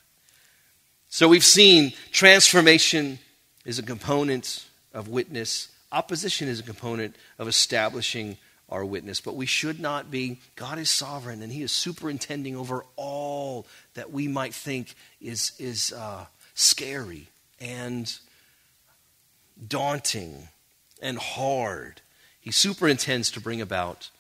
So 1.09 1.29
we've 1.29 1.45
seen 1.45 1.93
transformation 2.13 3.19
is 3.65 3.79
a 3.79 3.83
component 3.83 4.65
of 4.93 5.09
witness, 5.09 5.69
opposition 5.91 6.49
is 6.49 6.61
a 6.61 6.63
component 6.65 7.17
of 7.39 7.49
establishing 7.49 8.37
our 8.75 8.85
witness. 8.85 9.21
But 9.21 9.37
we 9.37 9.47
should 9.47 9.79
not 9.79 10.11
be, 10.11 10.41
God 10.57 10.79
is 10.79 10.91
sovereign 10.91 11.43
and 11.43 11.53
He 11.53 11.63
is 11.63 11.73
superintending 11.73 12.57
over 12.57 12.85
all 12.97 13.67
that 13.95 14.11
we 14.11 14.29
might 14.29 14.53
think 14.53 14.95
is, 15.21 15.53
is 15.59 15.93
uh, 15.93 16.27
scary 16.55 17.29
and 17.61 18.13
daunting 19.67 20.49
and 21.01 21.19
hard. 21.19 22.01
He 22.41 22.51
superintends 22.51 23.31
to 23.31 23.41
bring 23.41 23.61
about 23.61 24.11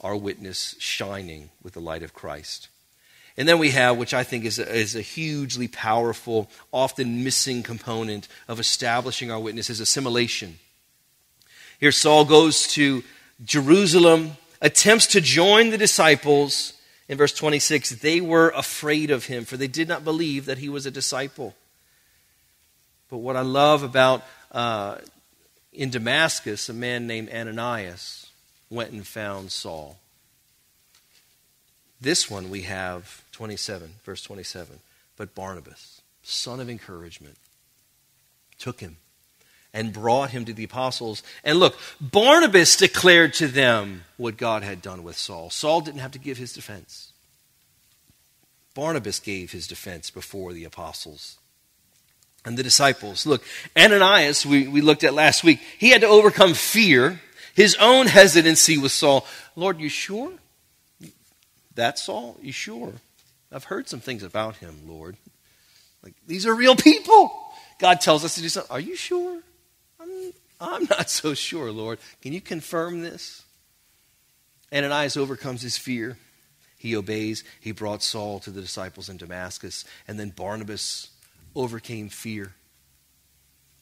our 0.00 0.14
witness 0.14 0.76
shining 0.78 1.48
with 1.62 1.72
the 1.72 1.80
light 1.80 2.02
of 2.02 2.12
Christ. 2.12 2.68
And 3.38 3.48
then 3.48 3.58
we 3.58 3.70
have, 3.70 3.96
which 3.96 4.14
I 4.14 4.24
think 4.24 4.44
is 4.44 4.58
a, 4.58 4.70
is 4.70 4.94
a 4.94 5.00
hugely 5.00 5.68
powerful, 5.68 6.50
often 6.72 7.24
missing 7.24 7.62
component 7.62 8.28
of 8.46 8.60
establishing 8.60 9.30
our 9.30 9.40
witness, 9.40 9.70
is 9.70 9.80
assimilation. 9.80 10.58
Here, 11.78 11.92
Saul 11.92 12.24
goes 12.24 12.66
to 12.68 13.02
Jerusalem, 13.44 14.36
attempts 14.60 15.06
to 15.08 15.20
join 15.20 15.70
the 15.70 15.78
disciples. 15.78 16.72
In 17.08 17.18
verse 17.18 17.32
26, 17.32 17.90
they 17.96 18.20
were 18.20 18.50
afraid 18.50 19.10
of 19.10 19.26
him, 19.26 19.44
for 19.44 19.56
they 19.56 19.68
did 19.68 19.88
not 19.88 20.04
believe 20.04 20.46
that 20.46 20.58
he 20.58 20.68
was 20.68 20.86
a 20.86 20.90
disciple. 20.90 21.54
But 23.08 23.18
what 23.18 23.36
I 23.36 23.42
love 23.42 23.82
about 23.82 24.24
uh, 24.50 24.98
in 25.72 25.90
Damascus, 25.90 26.68
a 26.68 26.72
man 26.72 27.06
named 27.06 27.30
Ananias 27.30 28.26
went 28.70 28.92
and 28.92 29.06
found 29.06 29.52
Saul. 29.52 29.98
This 32.00 32.30
one 32.30 32.50
we 32.50 32.62
have 32.62 33.22
27, 33.32 33.94
verse 34.04 34.22
27. 34.22 34.80
But 35.16 35.34
Barnabas, 35.34 36.02
son 36.22 36.60
of 36.60 36.68
encouragement, 36.68 37.36
took 38.58 38.80
him 38.80 38.96
and 39.76 39.92
brought 39.92 40.30
him 40.30 40.46
to 40.46 40.54
the 40.54 40.64
apostles. 40.64 41.22
And 41.44 41.60
look, 41.60 41.78
Barnabas 42.00 42.76
declared 42.76 43.34
to 43.34 43.46
them 43.46 44.04
what 44.16 44.38
God 44.38 44.62
had 44.62 44.80
done 44.80 45.04
with 45.04 45.18
Saul. 45.18 45.50
Saul 45.50 45.82
didn't 45.82 46.00
have 46.00 46.12
to 46.12 46.18
give 46.18 46.38
his 46.38 46.54
defense. 46.54 47.12
Barnabas 48.74 49.20
gave 49.20 49.52
his 49.52 49.66
defense 49.66 50.10
before 50.10 50.54
the 50.54 50.64
apostles 50.64 51.36
and 52.46 52.56
the 52.56 52.62
disciples. 52.62 53.26
Look, 53.26 53.42
Ananias, 53.76 54.46
we, 54.46 54.66
we 54.66 54.80
looked 54.80 55.04
at 55.04 55.12
last 55.12 55.44
week, 55.44 55.60
he 55.78 55.90
had 55.90 56.00
to 56.00 56.08
overcome 56.08 56.54
fear, 56.54 57.20
his 57.54 57.76
own 57.78 58.06
hesitancy 58.06 58.78
with 58.78 58.92
Saul. 58.92 59.26
Lord, 59.56 59.78
you 59.78 59.90
sure? 59.90 60.32
That's 61.74 62.02
Saul? 62.02 62.38
You 62.40 62.52
sure? 62.52 62.94
I've 63.52 63.64
heard 63.64 63.90
some 63.90 64.00
things 64.00 64.22
about 64.22 64.56
him, 64.56 64.74
Lord. 64.86 65.18
Like, 66.02 66.14
these 66.26 66.46
are 66.46 66.54
real 66.54 66.76
people. 66.76 67.30
God 67.78 68.00
tells 68.00 68.24
us 68.24 68.36
to 68.36 68.40
do 68.40 68.48
something. 68.48 68.72
Are 68.72 68.80
you 68.80 68.96
sure? 68.96 69.42
I'm, 70.60 70.84
not 70.84 71.10
so 71.10 71.34
sure, 71.34 71.70
Lord. 71.70 71.98
Can 72.22 72.32
you 72.32 72.40
confirm 72.40 73.02
this? 73.02 73.42
Ananias 74.72 75.16
overcomes 75.16 75.62
his 75.62 75.76
fear. 75.76 76.16
He 76.78 76.96
obeys. 76.96 77.44
He 77.60 77.72
brought 77.72 78.02
Saul 78.02 78.40
to 78.40 78.50
the 78.50 78.60
disciples 78.60 79.08
in 79.08 79.16
Damascus. 79.16 79.84
And 80.06 80.18
then 80.18 80.30
Barnabas 80.30 81.10
overcame 81.54 82.08
fear. 82.08 82.54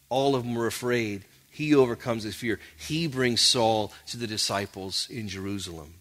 All 0.08 0.34
of 0.34 0.44
them 0.44 0.54
were 0.54 0.66
afraid. 0.66 1.24
He 1.50 1.74
overcomes 1.74 2.24
his 2.24 2.34
fear. 2.34 2.58
He 2.76 3.06
brings 3.06 3.40
Saul 3.40 3.92
to 4.08 4.16
the 4.16 4.26
disciples 4.26 5.08
in 5.10 5.28
Jerusalem. 5.28 5.94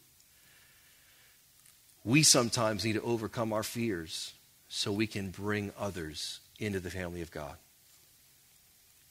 We 2.04 2.24
sometimes 2.24 2.84
need 2.84 2.94
to 2.94 3.02
overcome 3.02 3.54
our 3.54 3.64
fears 3.64 4.34
so 4.68 4.92
we 4.92 5.08
can 5.08 5.30
bring 5.30 5.72
others 5.80 6.40
into 6.60 6.80
the 6.80 6.90
family 6.90 7.22
of 7.22 7.32
God. 7.32 7.56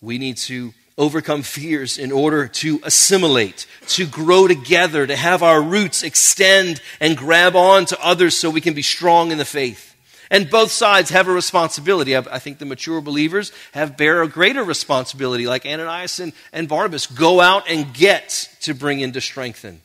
We 0.02 0.18
need 0.18 0.36
to 0.38 0.74
overcome 0.98 1.42
fears 1.42 1.96
in 1.96 2.12
order 2.12 2.48
to 2.48 2.80
assimilate, 2.82 3.66
to 3.86 4.06
grow 4.06 4.46
together, 4.46 5.06
to 5.06 5.16
have 5.16 5.42
our 5.42 5.62
roots 5.62 6.02
extend 6.02 6.82
and 7.00 7.16
grab 7.16 7.56
on 7.56 7.86
to 7.86 8.04
others 8.04 8.36
so 8.36 8.50
we 8.50 8.60
can 8.60 8.74
be 8.74 8.82
strong 8.82 9.30
in 9.30 9.38
the 9.38 9.44
faith. 9.44 9.94
And 10.30 10.50
both 10.50 10.70
sides 10.70 11.10
have 11.10 11.28
a 11.28 11.32
responsibility. 11.32 12.16
I 12.16 12.38
think 12.38 12.58
the 12.58 12.64
mature 12.64 13.00
believers 13.02 13.52
have 13.72 13.98
bear 13.98 14.22
a 14.22 14.28
greater 14.28 14.64
responsibility, 14.64 15.46
like 15.46 15.66
Ananias 15.66 16.20
and, 16.20 16.32
and 16.52 16.68
Barnabas. 16.68 17.06
Go 17.06 17.40
out 17.40 17.68
and 17.68 17.92
get 17.92 18.48
to 18.62 18.74
bring 18.74 19.00
in 19.00 19.12
to 19.12 19.20
strengthen. 19.20 19.82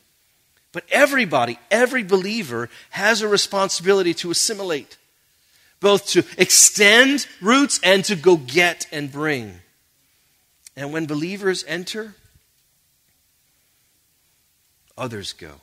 But 0.71 0.86
everybody, 0.89 1.60
every 1.69 2.03
believer 2.03 2.69
has 2.91 3.21
a 3.21 3.27
responsibility 3.27 4.13
to 4.15 4.32
assimilate, 4.32 4.97
both 5.82 6.08
to 6.08 6.23
extend 6.38 7.27
roots 7.41 7.80
and 7.84 8.06
to 8.06 8.15
go 8.15 8.38
get 8.38 8.88
and 8.91 9.12
bring. 9.12 9.60
And 10.78 10.94
when 10.94 11.08
believers 11.08 11.66
enter, 11.68 12.13
others 14.96 15.34
go. 15.34 15.54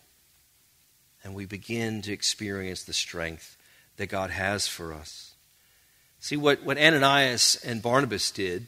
And 1.22 1.34
we 1.34 1.46
begin 1.46 2.02
to 2.02 2.12
experience 2.12 2.82
the 2.82 2.92
strength 2.92 3.56
that 3.96 4.08
God 4.08 4.30
has 4.30 4.66
for 4.66 4.92
us. 4.92 5.30
See, 6.18 6.36
what, 6.36 6.64
what 6.64 6.78
Ananias 6.78 7.56
and 7.64 7.80
Barnabas 7.80 8.32
did 8.32 8.66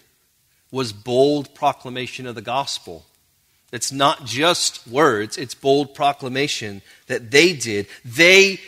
was 0.70 0.92
bold 0.92 1.52
proclamation 1.52 2.28
of 2.28 2.36
the 2.36 2.42
gospel. 2.42 3.04
It's 3.72 3.90
not 3.90 4.24
just 4.24 4.86
words, 4.86 5.36
it's 5.36 5.54
bold 5.54 5.94
proclamation 5.96 6.80
that 7.08 7.32
they 7.32 7.54
did. 7.54 7.88
They 8.04 8.60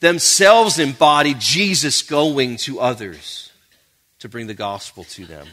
themselves 0.00 0.78
embodied 0.78 1.38
Jesus 1.38 2.00
going 2.00 2.56
to 2.58 2.80
others 2.80 3.52
to 4.20 4.28
bring 4.28 4.46
the 4.46 4.54
gospel 4.54 5.04
to 5.04 5.26
them. 5.26 5.46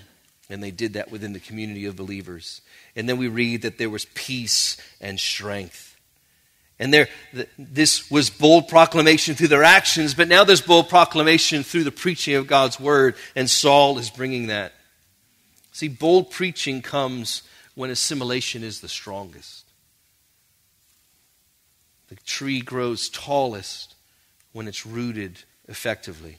And 0.53 0.61
they 0.61 0.71
did 0.71 0.93
that 0.93 1.11
within 1.11 1.33
the 1.33 1.39
community 1.39 1.85
of 1.85 1.95
believers. 1.95 2.61
And 2.95 3.09
then 3.09 3.17
we 3.17 3.27
read 3.27 3.63
that 3.63 3.79
there 3.79 3.89
was 3.89 4.05
peace 4.13 4.77
and 5.01 5.19
strength. 5.19 5.99
And 6.77 6.93
there, 6.93 7.07
this 7.57 8.11
was 8.11 8.29
bold 8.29 8.67
proclamation 8.67 9.33
through 9.33 9.47
their 9.47 9.63
actions, 9.63 10.13
but 10.13 10.27
now 10.27 10.43
there's 10.43 10.61
bold 10.61 10.89
proclamation 10.89 11.63
through 11.63 11.85
the 11.85 11.91
preaching 11.91 12.35
of 12.35 12.45
God's 12.45 12.79
word, 12.79 13.15
and 13.35 13.49
Saul 13.49 13.97
is 13.97 14.11
bringing 14.11 14.47
that. 14.47 14.73
See, 15.71 15.87
bold 15.87 16.29
preaching 16.29 16.83
comes 16.83 17.41
when 17.73 17.89
assimilation 17.89 18.63
is 18.63 18.81
the 18.81 18.87
strongest. 18.87 19.65
The 22.09 22.15
tree 22.25 22.61
grows 22.61 23.09
tallest 23.09 23.95
when 24.51 24.67
it's 24.67 24.85
rooted 24.85 25.39
effectively. 25.67 26.37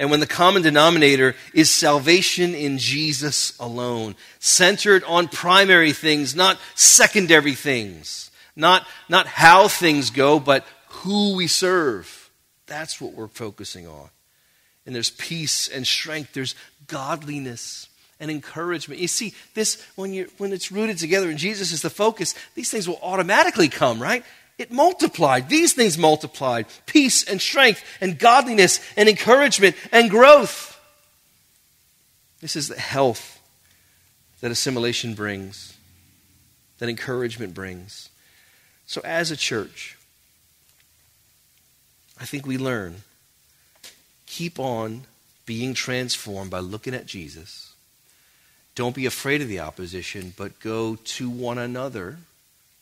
And 0.00 0.10
when 0.10 0.20
the 0.20 0.26
common 0.26 0.62
denominator 0.62 1.36
is 1.52 1.70
salvation 1.70 2.54
in 2.54 2.78
Jesus 2.78 3.56
alone, 3.60 4.16
centered 4.38 5.04
on 5.04 5.28
primary 5.28 5.92
things, 5.92 6.34
not 6.34 6.58
secondary 6.74 7.54
things. 7.54 8.30
Not, 8.56 8.86
not 9.10 9.26
how 9.26 9.68
things 9.68 10.08
go, 10.10 10.40
but 10.40 10.64
who 10.88 11.36
we 11.36 11.46
serve. 11.46 12.30
That's 12.66 12.98
what 12.98 13.12
we're 13.12 13.28
focusing 13.28 13.86
on. 13.86 14.08
And 14.86 14.94
there's 14.94 15.10
peace 15.10 15.68
and 15.68 15.86
strength, 15.86 16.32
there's 16.32 16.54
godliness 16.86 17.90
and 18.18 18.30
encouragement. 18.30 19.02
You 19.02 19.08
see, 19.08 19.34
this 19.54 19.86
when 19.96 20.14
you 20.14 20.30
when 20.38 20.52
it's 20.52 20.72
rooted 20.72 20.96
together 20.96 21.28
and 21.28 21.38
Jesus 21.38 21.72
is 21.72 21.82
the 21.82 21.90
focus, 21.90 22.34
these 22.54 22.70
things 22.70 22.88
will 22.88 22.98
automatically 23.02 23.68
come, 23.68 24.00
right? 24.00 24.24
It 24.60 24.70
multiplied. 24.70 25.48
These 25.48 25.72
things 25.72 25.96
multiplied. 25.96 26.66
Peace 26.84 27.24
and 27.24 27.40
strength 27.40 27.82
and 27.98 28.18
godliness 28.18 28.78
and 28.94 29.08
encouragement 29.08 29.74
and 29.90 30.10
growth. 30.10 30.78
This 32.42 32.56
is 32.56 32.68
the 32.68 32.78
health 32.78 33.40
that 34.42 34.50
assimilation 34.50 35.14
brings, 35.14 35.78
that 36.78 36.90
encouragement 36.90 37.54
brings. 37.54 38.10
So, 38.84 39.00
as 39.02 39.30
a 39.30 39.36
church, 39.36 39.96
I 42.20 42.26
think 42.26 42.46
we 42.46 42.58
learn 42.58 42.96
keep 44.26 44.58
on 44.58 45.04
being 45.46 45.72
transformed 45.72 46.50
by 46.50 46.58
looking 46.58 46.92
at 46.92 47.06
Jesus. 47.06 47.72
Don't 48.74 48.94
be 48.94 49.06
afraid 49.06 49.40
of 49.40 49.48
the 49.48 49.60
opposition, 49.60 50.34
but 50.36 50.60
go 50.60 50.96
to 50.96 51.30
one 51.30 51.56
another 51.56 52.18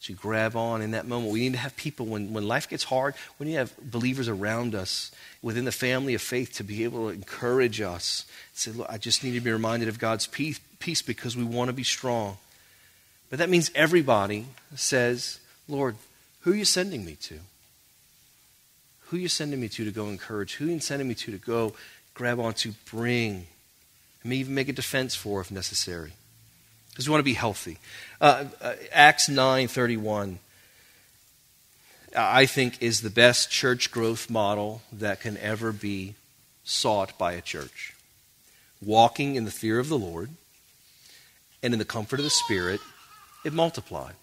to 0.02 0.12
grab 0.12 0.54
on 0.54 0.80
in 0.80 0.92
that 0.92 1.06
moment. 1.06 1.32
We 1.32 1.40
need 1.40 1.52
to 1.52 1.58
have 1.58 1.76
people, 1.76 2.06
when, 2.06 2.32
when 2.32 2.46
life 2.46 2.68
gets 2.68 2.84
hard, 2.84 3.14
we 3.38 3.46
need 3.46 3.52
to 3.52 3.58
have 3.58 3.76
believers 3.90 4.28
around 4.28 4.74
us 4.74 5.11
within 5.42 5.64
the 5.64 5.72
family 5.72 6.14
of 6.14 6.22
faith 6.22 6.54
to 6.54 6.64
be 6.64 6.84
able 6.84 7.08
to 7.08 7.14
encourage 7.14 7.80
us. 7.80 8.24
Say, 8.54 8.70
look, 8.70 8.88
I 8.88 8.98
just 8.98 9.24
need 9.24 9.32
to 9.32 9.40
be 9.40 9.50
reminded 9.50 9.88
of 9.88 9.98
God's 9.98 10.26
peace, 10.26 10.61
peace 10.78 11.02
because 11.02 11.37
we 11.37 11.44
want 11.44 11.68
to 11.68 11.72
be 11.72 11.82
strong. 11.82 12.37
But 13.30 13.40
that 13.40 13.50
means 13.50 13.70
everybody 13.74 14.46
says, 14.74 15.40
Lord, 15.68 15.96
who 16.40 16.52
are 16.52 16.56
you 16.56 16.64
sending 16.64 17.04
me 17.04 17.14
to? 17.22 17.40
Who 19.06 19.16
are 19.16 19.20
you 19.20 19.28
sending 19.28 19.61
me 19.61 19.68
to 19.68 19.84
to 19.84 19.90
go 19.90 20.08
encourage? 20.08 20.54
Who 20.54 20.68
are 20.68 20.70
you 20.70 20.80
sending 20.80 21.08
me 21.08 21.14
to 21.16 21.32
to 21.32 21.38
go 21.38 21.74
grab 22.14 22.38
on 22.38 22.54
to 22.54 22.74
bring? 22.90 23.46
And 24.22 24.32
even 24.32 24.54
make 24.54 24.68
a 24.68 24.72
defense 24.72 25.14
for 25.14 25.40
if 25.40 25.50
necessary. 25.50 26.12
Because 26.98 27.08
we 27.08 27.12
want 27.12 27.20
to 27.20 27.24
be 27.24 27.34
healthy. 27.34 27.78
Uh, 28.20 28.46
uh, 28.61 28.74
Acts 28.90 29.28
9:31 29.28 30.38
I 32.16 32.46
think 32.46 32.82
is 32.82 33.02
the 33.02 33.11
best 33.11 33.52
church 33.52 33.92
growth 33.92 34.28
model 34.28 34.82
that 34.90 35.20
can 35.20 35.37
ever 35.37 35.70
be 35.70 36.16
sought 36.64 37.16
by 37.16 37.34
a 37.34 37.40
church. 37.40 37.94
Walking 38.84 39.37
in 39.37 39.44
the 39.44 39.52
fear 39.52 39.78
of 39.78 39.88
the 39.88 39.98
Lord 39.98 40.30
and 41.62 41.72
in 41.72 41.78
the 41.78 41.84
comfort 41.84 42.18
of 42.18 42.24
the 42.24 42.30
Spirit, 42.30 42.80
it 43.44 43.52
multiplied. 43.52 44.14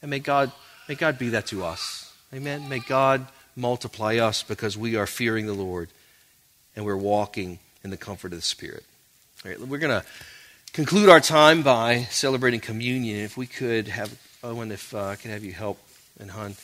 And 0.00 0.08
may 0.08 0.20
God, 0.20 0.52
may 0.88 0.94
God 0.94 1.18
be 1.18 1.30
that 1.30 1.46
to 1.46 1.64
us. 1.64 2.12
Amen. 2.32 2.68
May 2.68 2.78
God 2.78 3.26
multiply 3.56 4.18
us 4.18 4.44
because 4.44 4.78
we 4.78 4.94
are 4.94 5.08
fearing 5.08 5.46
the 5.46 5.52
Lord 5.52 5.88
and 6.76 6.84
we're 6.84 6.96
walking 6.96 7.58
in 7.82 7.90
the 7.90 7.96
comfort 7.96 8.32
of 8.32 8.38
the 8.38 8.42
Spirit. 8.42 8.84
All 9.44 9.50
right, 9.50 9.60
we're 9.60 9.78
going 9.78 10.00
to 10.00 10.06
conclude 10.74 11.08
our 11.08 11.20
time 11.20 11.62
by 11.62 12.02
celebrating 12.10 12.58
communion. 12.58 13.20
If 13.20 13.36
we 13.36 13.46
could 13.46 13.86
have, 13.86 14.18
Owen, 14.42 14.72
if 14.72 14.92
uh, 14.92 15.04
I 15.04 15.14
could 15.14 15.30
have 15.30 15.44
you 15.44 15.52
help, 15.52 15.78
and 16.18 16.32
Hun, 16.32 16.56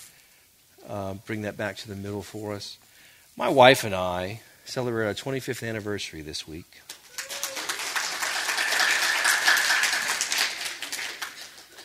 uh, 0.89 1.15
bring 1.15 1.43
that 1.43 1.57
back 1.57 1.77
to 1.77 1.89
the 1.89 1.95
middle 1.95 2.23
for 2.23 2.53
us. 2.53 2.77
My 3.37 3.49
wife 3.49 3.85
and 3.85 3.95
I 3.95 4.41
celebrate 4.65 5.07
our 5.07 5.15
25th 5.15 5.67
anniversary 5.67 6.23
this 6.23 6.49
week. 6.49 6.81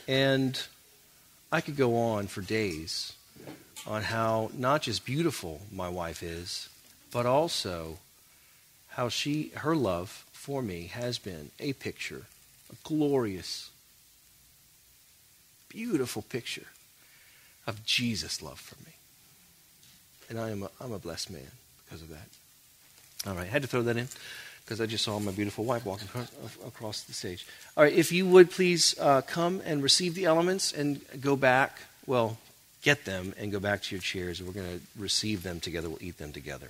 And 0.07 0.59
I 1.51 1.61
could 1.61 1.77
go 1.77 1.95
on 1.95 2.25
for 2.25 2.41
days 2.41 3.13
on 3.85 4.01
how 4.01 4.49
not 4.57 4.81
just 4.81 5.05
beautiful 5.05 5.61
my 5.71 5.89
wife 5.89 6.23
is, 6.23 6.69
but 7.11 7.27
also 7.27 7.99
how 8.95 9.09
she 9.09 9.51
her 9.55 9.75
love 9.75 10.25
for 10.31 10.61
me 10.61 10.87
has 10.87 11.17
been 11.17 11.51
a 11.59 11.73
picture, 11.73 12.23
a 12.71 12.75
glorious, 12.87 13.69
beautiful 15.67 16.21
picture 16.21 16.67
of 17.67 17.85
Jesus' 17.85 18.41
love 18.41 18.59
for 18.59 18.75
me. 18.85 18.93
And 20.29 20.39
I 20.39 20.49
am 20.49 20.63
a, 20.63 20.69
I'm 20.79 20.93
a 20.93 20.99
blessed 20.99 21.29
man 21.29 21.51
because 21.83 22.01
of 22.01 22.09
that. 22.09 22.27
All 23.27 23.35
right, 23.35 23.47
I 23.47 23.49
had 23.49 23.63
to 23.63 23.67
throw 23.67 23.81
that 23.81 23.97
in 23.97 24.07
because 24.63 24.79
I 24.79 24.85
just 24.85 25.03
saw 25.03 25.19
my 25.19 25.31
beautiful 25.31 25.65
wife 25.65 25.85
walking 25.85 26.07
across 26.65 27.01
the 27.03 27.13
stage. 27.13 27.45
All 27.75 27.83
right, 27.83 27.93
if 27.93 28.13
you 28.13 28.25
would 28.25 28.49
please 28.49 28.95
uh, 28.99 29.21
come 29.23 29.61
and 29.65 29.83
receive 29.83 30.15
the 30.15 30.23
elements 30.23 30.71
and 30.71 31.01
go 31.19 31.35
back, 31.35 31.79
well, 32.07 32.37
get 32.81 33.03
them 33.03 33.33
and 33.37 33.51
go 33.51 33.59
back 33.59 33.81
to 33.83 33.95
your 33.95 34.01
chairs. 34.01 34.41
We're 34.41 34.53
going 34.53 34.79
to 34.79 35.01
receive 35.01 35.43
them 35.43 35.59
together. 35.59 35.89
We'll 35.89 36.01
eat 36.01 36.17
them 36.17 36.31
together. 36.31 36.69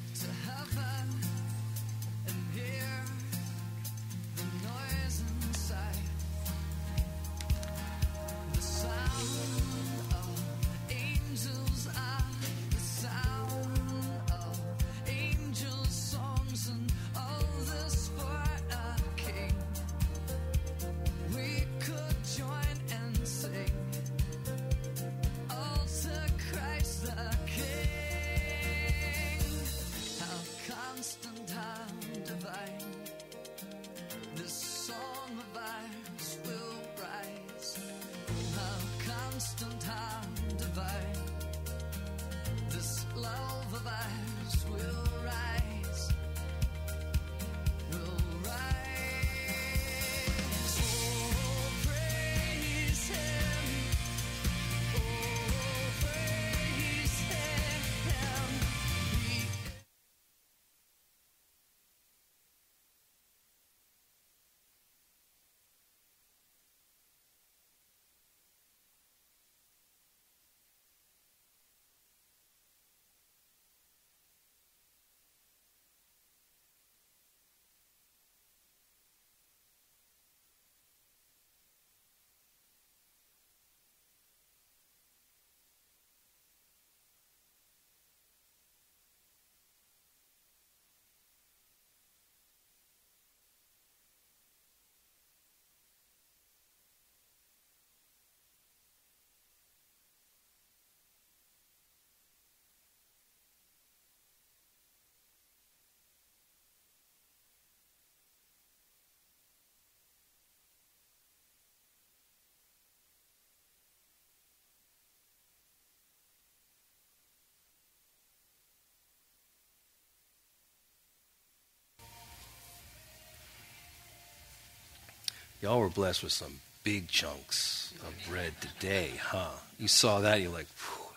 Y'all 125.61 125.79
were 125.79 125.89
blessed 125.89 126.23
with 126.23 126.31
some 126.31 126.59
big 126.83 127.07
chunks 127.07 127.93
of 128.01 128.13
bread 128.27 128.53
today, 128.59 129.11
huh? 129.21 129.51
You 129.77 129.87
saw 129.87 130.19
that, 130.21 130.41
you're 130.41 130.51
like, 130.51 130.65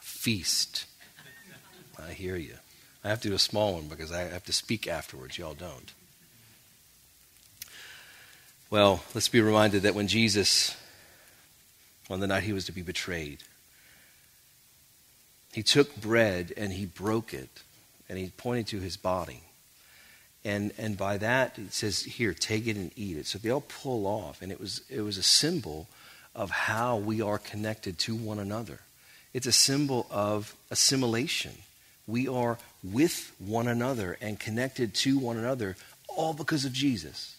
feast. 0.00 0.84
I 1.98 2.12
hear 2.12 2.36
you. 2.36 2.54
I 3.02 3.08
have 3.08 3.22
to 3.22 3.28
do 3.28 3.34
a 3.34 3.38
small 3.38 3.74
one 3.74 3.88
because 3.88 4.12
I 4.12 4.20
have 4.20 4.44
to 4.44 4.52
speak 4.52 4.86
afterwards. 4.86 5.38
Y'all 5.38 5.54
don't. 5.54 5.92
Well, 8.68 9.02
let's 9.14 9.28
be 9.28 9.40
reminded 9.40 9.82
that 9.82 9.94
when 9.94 10.08
Jesus, 10.08 10.76
on 12.10 12.20
the 12.20 12.26
night 12.26 12.42
he 12.42 12.52
was 12.52 12.66
to 12.66 12.72
be 12.72 12.82
betrayed, 12.82 13.38
he 15.52 15.62
took 15.62 15.96
bread 15.96 16.52
and 16.56 16.72
he 16.72 16.84
broke 16.84 17.32
it 17.32 17.62
and 18.10 18.18
he 18.18 18.28
pointed 18.28 18.66
to 18.66 18.80
his 18.80 18.98
body. 18.98 19.42
And, 20.44 20.72
and 20.76 20.96
by 20.96 21.16
that, 21.18 21.58
it 21.58 21.72
says, 21.72 22.02
here, 22.02 22.34
take 22.34 22.66
it 22.66 22.76
and 22.76 22.90
eat 22.96 23.16
it. 23.16 23.26
So 23.26 23.38
they 23.38 23.50
all 23.50 23.62
pull 23.62 24.06
off. 24.06 24.42
And 24.42 24.52
it 24.52 24.60
was, 24.60 24.82
it 24.90 25.00
was 25.00 25.16
a 25.16 25.22
symbol 25.22 25.88
of 26.34 26.50
how 26.50 26.98
we 26.98 27.22
are 27.22 27.38
connected 27.38 27.98
to 28.00 28.14
one 28.14 28.38
another. 28.38 28.80
It's 29.32 29.46
a 29.46 29.52
symbol 29.52 30.06
of 30.10 30.54
assimilation. 30.70 31.52
We 32.06 32.28
are 32.28 32.58
with 32.82 33.34
one 33.38 33.68
another 33.68 34.18
and 34.20 34.38
connected 34.38 34.94
to 34.94 35.18
one 35.18 35.38
another, 35.38 35.76
all 36.08 36.34
because 36.34 36.66
of 36.66 36.72
Jesus. 36.72 37.36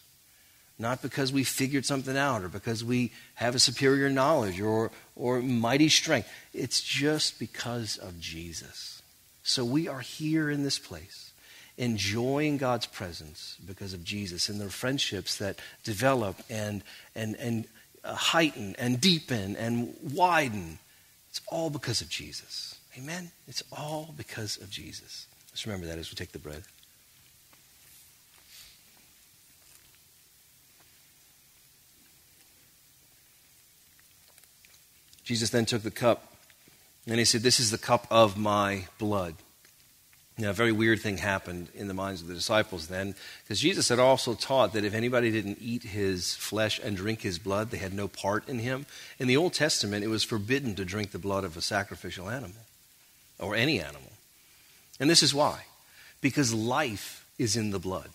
Not 0.80 1.02
because 1.02 1.32
we 1.32 1.44
figured 1.44 1.86
something 1.86 2.18
out 2.18 2.44
or 2.44 2.50
because 2.50 2.84
we 2.84 3.14
have 3.36 3.56
a 3.56 3.60
superior 3.60 4.10
knowledge 4.10 4.60
or, 4.60 4.92
or 5.16 5.42
mighty 5.42 5.90
strength. 5.90 6.28
It's 6.54 6.82
just 6.82 7.40
because 7.40 7.98
of 7.98 8.20
Jesus. 8.20 9.02
So 9.44 9.64
we 9.64 9.88
are 9.88 10.02
here 10.02 10.50
in 10.50 10.64
this 10.64 10.80
place 10.80 11.32
enjoying 11.78 12.58
God's 12.58 12.86
presence 12.86 13.58
because 13.66 13.94
of 13.94 14.04
Jesus 14.04 14.50
and 14.50 14.60
the 14.60 14.70
friendships 14.70 15.38
that 15.38 15.60
develop 15.84 16.38
and, 16.50 16.84
and, 17.16 17.36
and 17.36 17.66
uh, 18.04 18.16
heighten 18.16 18.76
and 18.78 19.02
deepen 19.02 19.56
and 19.58 19.96
widen. 20.14 20.80
It's 21.30 21.42
all 21.48 21.70
because 21.70 22.02
of 22.02 22.10
Jesus. 22.10 22.80
Amen? 22.98 23.32
It's 23.48 23.64
all 23.72 24.14
because 24.16 24.58
of 24.58 24.70
Jesus. 24.70 25.28
Let's 25.52 25.66
remember 25.66 25.88
that 25.88 25.98
as 25.98 26.10
we 26.10 26.16
take 26.16 26.32
the 26.32 26.40
bread. 26.40 26.64
Jesus 35.24 35.50
then 35.50 35.66
took 35.66 35.82
the 35.82 35.92
cup 35.92 36.36
and 37.08 37.18
he 37.18 37.26
said, 37.26 37.42
This 37.42 37.60
is 37.60 37.72
the 37.72 37.78
cup 37.80 38.06
of 38.12 38.38
my 38.38 38.86
blood 39.00 39.36
Now, 40.38 40.50
a 40.50 40.54
very 40.54 40.74
weird 40.74 41.00
thing 41.00 41.18
happened 41.18 41.70
in 41.74 41.88
the 41.88 41.94
minds 41.94 42.22
of 42.22 42.28
the 42.28 42.34
disciples 42.34 42.88
then, 42.88 43.16
because 43.44 43.62
Jesus 43.62 43.88
had 43.88 44.00
also 44.00 44.34
taught 44.34 44.74
that 44.74 44.84
if 44.84 44.94
anybody 44.94 45.32
didn't 45.32 45.60
eat 45.62 45.84
his 45.84 46.36
flesh 46.36 46.78
and 46.84 46.98
drink 46.98 47.22
his 47.22 47.40
blood, 47.40 47.72
they 47.72 47.78
had 47.78 47.94
no 47.94 48.10
part 48.10 48.50
in 48.50 48.60
him. 48.60 48.86
In 49.18 49.28
the 49.28 49.38
Old 49.38 49.54
Testament, 49.54 50.04
it 50.04 50.10
was 50.10 50.26
forbidden 50.26 50.76
to 50.76 50.84
drink 50.84 51.12
the 51.12 51.20
blood 51.20 51.46
of 51.46 51.56
a 51.56 51.62
sacrificial 51.62 52.30
animal 52.30 52.66
or 53.40 53.56
any 53.56 53.80
animal. 53.80 54.12
And 55.00 55.10
this 55.10 55.24
is 55.24 55.34
why 55.34 55.66
because 56.22 56.54
life 56.54 57.26
is 57.38 57.56
in 57.56 57.72
the 57.72 57.80
blood. 57.80 58.10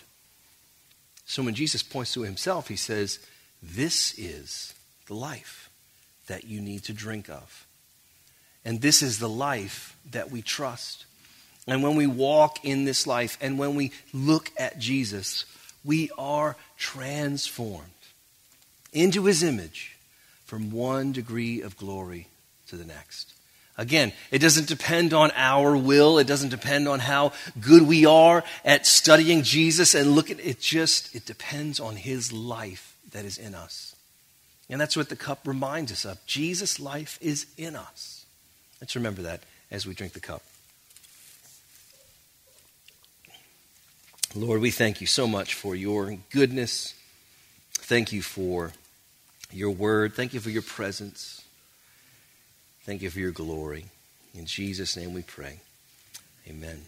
So 1.26 1.42
when 1.42 1.54
Jesus 1.54 1.82
points 1.82 2.12
to 2.14 2.22
himself, 2.22 2.68
he 2.68 2.76
says, 2.76 3.18
This 3.62 4.18
is 4.18 4.74
the 5.06 5.14
life 5.14 5.70
that 6.26 6.44
you 6.44 6.60
need 6.60 6.82
to 6.84 6.92
drink 6.92 7.28
of. 7.28 7.66
And 8.64 8.80
this 8.80 9.00
is 9.00 9.20
the 9.20 9.28
life 9.28 9.96
that 10.10 10.30
we 10.30 10.42
trust. 10.42 11.06
And 11.66 11.82
when 11.82 11.96
we 11.96 12.06
walk 12.06 12.64
in 12.64 12.84
this 12.84 13.06
life 13.06 13.38
and 13.40 13.58
when 13.58 13.74
we 13.74 13.92
look 14.12 14.50
at 14.56 14.78
Jesus, 14.78 15.44
we 15.84 16.10
are 16.18 16.56
transformed 16.76 17.84
into 18.92 19.24
his 19.24 19.42
image 19.42 19.96
from 20.44 20.70
one 20.70 21.12
degree 21.12 21.60
of 21.60 21.76
glory 21.76 22.26
to 22.68 22.76
the 22.76 22.84
next. 22.84 23.34
Again, 23.78 24.12
it 24.30 24.40
doesn't 24.40 24.68
depend 24.68 25.14
on 25.14 25.30
our 25.34 25.76
will. 25.76 26.18
It 26.18 26.26
doesn't 26.26 26.50
depend 26.50 26.86
on 26.86 26.98
how 26.98 27.32
good 27.60 27.82
we 27.82 28.04
are 28.04 28.44
at 28.64 28.86
studying 28.86 29.42
Jesus 29.42 29.94
and 29.94 30.12
looking. 30.12 30.38
It 30.38 30.60
just, 30.60 31.14
it 31.14 31.24
depends 31.24 31.80
on 31.80 31.96
his 31.96 32.32
life 32.32 32.96
that 33.12 33.24
is 33.24 33.38
in 33.38 33.54
us. 33.54 33.96
And 34.68 34.80
that's 34.80 34.96
what 34.96 35.08
the 35.08 35.16
cup 35.16 35.46
reminds 35.46 35.92
us 35.92 36.04
of. 36.04 36.24
Jesus' 36.26 36.78
life 36.78 37.18
is 37.22 37.46
in 37.56 37.74
us. 37.74 38.26
Let's 38.80 38.96
remember 38.96 39.22
that 39.22 39.40
as 39.70 39.86
we 39.86 39.94
drink 39.94 40.12
the 40.12 40.20
cup. 40.20 40.42
Lord, 44.34 44.60
we 44.60 44.70
thank 44.70 45.00
you 45.00 45.06
so 45.08 45.26
much 45.26 45.54
for 45.54 45.74
your 45.74 46.16
goodness. 46.30 46.94
Thank 47.72 48.12
you 48.12 48.22
for 48.22 48.72
your 49.50 49.70
word. 49.70 50.14
Thank 50.14 50.34
you 50.34 50.40
for 50.40 50.50
your 50.50 50.62
presence. 50.62 51.44
Thank 52.82 53.02
you 53.02 53.10
for 53.10 53.18
your 53.18 53.32
glory. 53.32 53.86
In 54.34 54.46
Jesus' 54.46 54.96
name 54.96 55.14
we 55.14 55.22
pray. 55.22 55.60
Amen. 56.48 56.82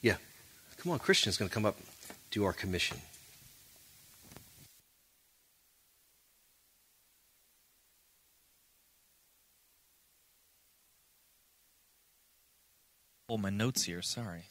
Yeah. 0.00 0.16
Come 0.78 0.92
on, 0.92 1.00
Christian's 1.00 1.36
going 1.36 1.48
to 1.48 1.54
come 1.54 1.66
up 1.66 1.76
do 2.30 2.44
our 2.44 2.52
commission. 2.52 2.98
Pull 13.28 13.38
my 13.38 13.50
notes 13.50 13.84
here. 13.84 14.02
Sorry. 14.02 14.44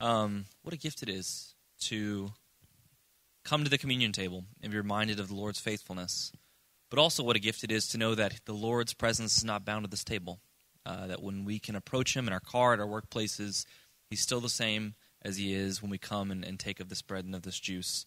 Um, 0.00 0.44
what 0.62 0.74
a 0.74 0.78
gift 0.78 1.02
it 1.02 1.08
is 1.08 1.54
to 1.82 2.32
come 3.44 3.64
to 3.64 3.70
the 3.70 3.78
communion 3.78 4.12
table 4.12 4.44
and 4.62 4.70
be 4.70 4.78
reminded 4.78 5.18
of 5.18 5.28
the 5.28 5.34
Lord's 5.34 5.60
faithfulness. 5.60 6.32
But 6.90 6.98
also, 6.98 7.22
what 7.22 7.36
a 7.36 7.40
gift 7.40 7.64
it 7.64 7.72
is 7.72 7.88
to 7.88 7.98
know 7.98 8.14
that 8.14 8.40
the 8.44 8.54
Lord's 8.54 8.94
presence 8.94 9.36
is 9.36 9.44
not 9.44 9.64
bound 9.64 9.84
to 9.84 9.90
this 9.90 10.04
table. 10.04 10.40
Uh, 10.86 11.08
that 11.08 11.22
when 11.22 11.44
we 11.44 11.58
can 11.58 11.76
approach 11.76 12.16
Him 12.16 12.26
in 12.26 12.32
our 12.32 12.40
car, 12.40 12.72
at 12.72 12.80
our 12.80 12.86
workplaces, 12.86 13.66
He's 14.08 14.22
still 14.22 14.40
the 14.40 14.48
same 14.48 14.94
as 15.20 15.36
He 15.36 15.52
is 15.52 15.82
when 15.82 15.90
we 15.90 15.98
come 15.98 16.30
and, 16.30 16.44
and 16.44 16.58
take 16.58 16.80
of 16.80 16.88
this 16.88 17.02
bread 17.02 17.24
and 17.24 17.34
of 17.34 17.42
this 17.42 17.58
juice. 17.58 18.06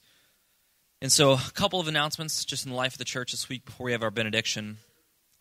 And 1.02 1.12
so, 1.12 1.34
a 1.34 1.52
couple 1.54 1.80
of 1.80 1.88
announcements 1.88 2.46
just 2.46 2.66
in 2.66 2.72
the 2.72 2.78
life 2.78 2.94
of 2.94 2.98
the 2.98 3.06
church 3.06 3.32
this 3.32 3.50
week 3.50 3.66
before 3.66 3.86
we 3.86 3.92
have 3.92 4.04
our 4.04 4.12
benediction. 4.12 4.78